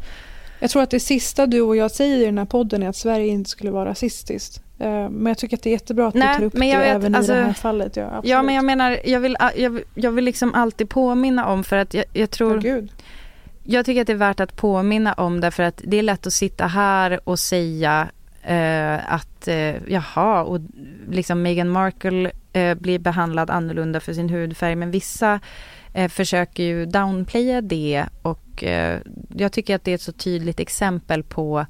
[0.60, 2.96] Jag tror att det sista du och jag säger i den här podden är att
[2.96, 4.62] Sverige inte skulle vara rasistiskt.
[4.80, 6.76] Eh, men jag tycker att det är jättebra att Nej, du tar upp det vet,
[6.76, 7.96] även alltså, i det här fallet.
[7.96, 11.78] Ja, ja, men jag menar, jag vill, jag, jag vill liksom alltid påminna om för
[11.78, 12.58] att jag, jag tror...
[12.58, 12.92] Oh, Gud.
[13.64, 16.34] Jag tycker att det är värt att påminna om därför att det är lätt att
[16.34, 18.10] sitta här och säga
[18.44, 20.60] Eh, att eh, jaha, och
[21.10, 24.76] liksom Meghan Markle eh, blir behandlad annorlunda för sin hudfärg.
[24.76, 25.40] Men vissa
[25.94, 29.00] eh, försöker ju downplaya det och eh,
[29.36, 31.66] jag tycker att det är ett så tydligt exempel på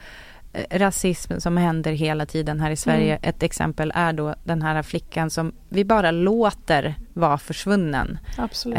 [0.53, 3.15] eh, rasism som händer hela tiden här i Sverige.
[3.15, 3.29] Mm.
[3.29, 8.19] Ett exempel är då den här flickan som vi bara låter vara försvunnen.
[8.37, 8.77] Absolut.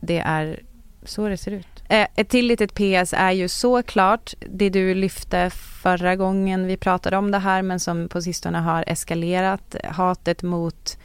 [0.00, 0.60] det är
[1.04, 1.66] så det ser ut.
[1.88, 5.50] Eh, ett till litet PS är ju såklart det du lyfte
[5.82, 9.76] förra gången vi pratade om det här men som på sistone har eskalerat.
[9.84, 10.98] Hatet mot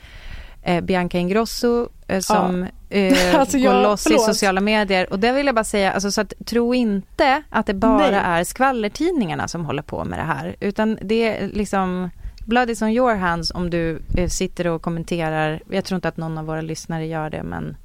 [0.68, 2.98] eh, Bianca Ingrosso eh, som ja.
[2.98, 4.22] eh, alltså går loss förlåt.
[4.22, 5.14] i sociala medier.
[5.14, 8.22] Och det vill jag bara säga, alltså, så att, tro inte att det bara Nej.
[8.24, 10.56] är skvallertidningarna som håller på med det här.
[10.60, 12.10] Utan det är liksom
[12.46, 15.62] blood is on your hands om du eh, sitter och kommenterar.
[15.70, 17.78] Jag tror inte att någon av våra lyssnare gör det men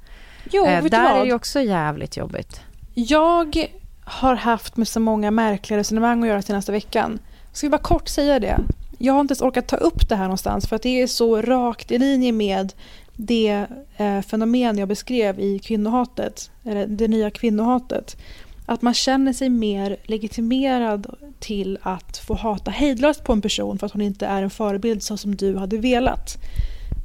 [0.51, 2.61] jo, eh, där är det också jävligt jobbigt.
[2.93, 3.67] Jag
[4.03, 7.19] har haft med så många märkliga resonemang att göra senaste veckan.
[7.51, 8.59] Ska vi bara kort säga det?
[8.97, 11.41] Jag har inte ens orkat ta upp det här någonstans för att det är så
[11.41, 12.73] rakt i linje med
[13.15, 13.67] det
[13.97, 18.17] eh, fenomen jag beskrev i kvinnohatet, eller det nya kvinnohatet.
[18.65, 23.85] Att man känner sig mer legitimerad till att få hata hejdlöst på en person för
[23.85, 26.37] att hon inte är en förebild så som du hade velat.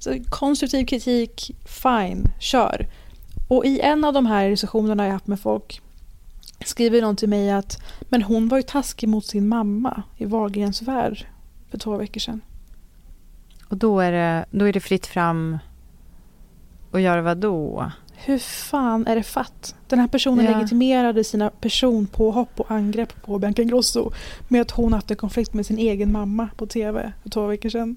[0.00, 1.50] Så konstruktiv kritik,
[1.82, 2.86] fine, kör.
[3.48, 5.80] Och i en av de här diskussionerna jag haft med folk
[6.64, 10.82] skriver någon till mig att men hon var ju taskig mot sin mamma i Wahlgrens
[10.82, 11.26] värld
[11.70, 12.40] för två veckor sedan.
[13.68, 15.58] Och då är det, då är det fritt fram
[16.92, 17.90] att göra vad då?
[18.14, 19.74] Hur fan är det fatt?
[19.86, 20.58] Den här personen ja.
[20.58, 24.12] legitimerade sina personpåhopp och angrepp på Bianca Ingrosso
[24.48, 27.68] med att hon haft en konflikt med sin egen mamma på tv för två veckor
[27.68, 27.96] sedan.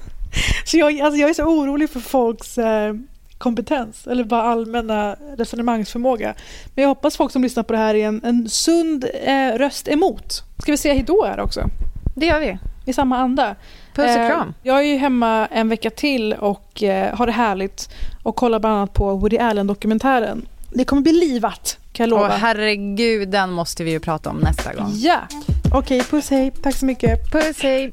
[0.66, 2.94] så jag, alltså jag är så orolig för folks eh,
[3.38, 6.34] kompetens eller bara allmänna resonemangsförmåga.
[6.74, 9.88] Men jag hoppas folk som lyssnar på det här är en, en sund eh, röst
[9.88, 10.42] emot.
[10.58, 11.68] Ska vi säga hejdå här också?
[12.14, 12.58] Det gör vi.
[12.84, 13.54] I samma anda.
[13.94, 14.54] Puss och eh, kram.
[14.62, 17.88] Jag är ju hemma en vecka till och eh, har det härligt
[18.22, 20.46] och kollar bland annat på Woody Allen-dokumentären.
[20.70, 22.28] Det kommer bli livat, kan jag lova.
[22.28, 24.90] Åh, herregud, den måste vi ju prata om nästa gång.
[24.94, 25.20] Ja!
[25.72, 26.52] Okej, okay, puss hej.
[26.62, 27.32] Tack så mycket.
[27.32, 27.92] Puss hej.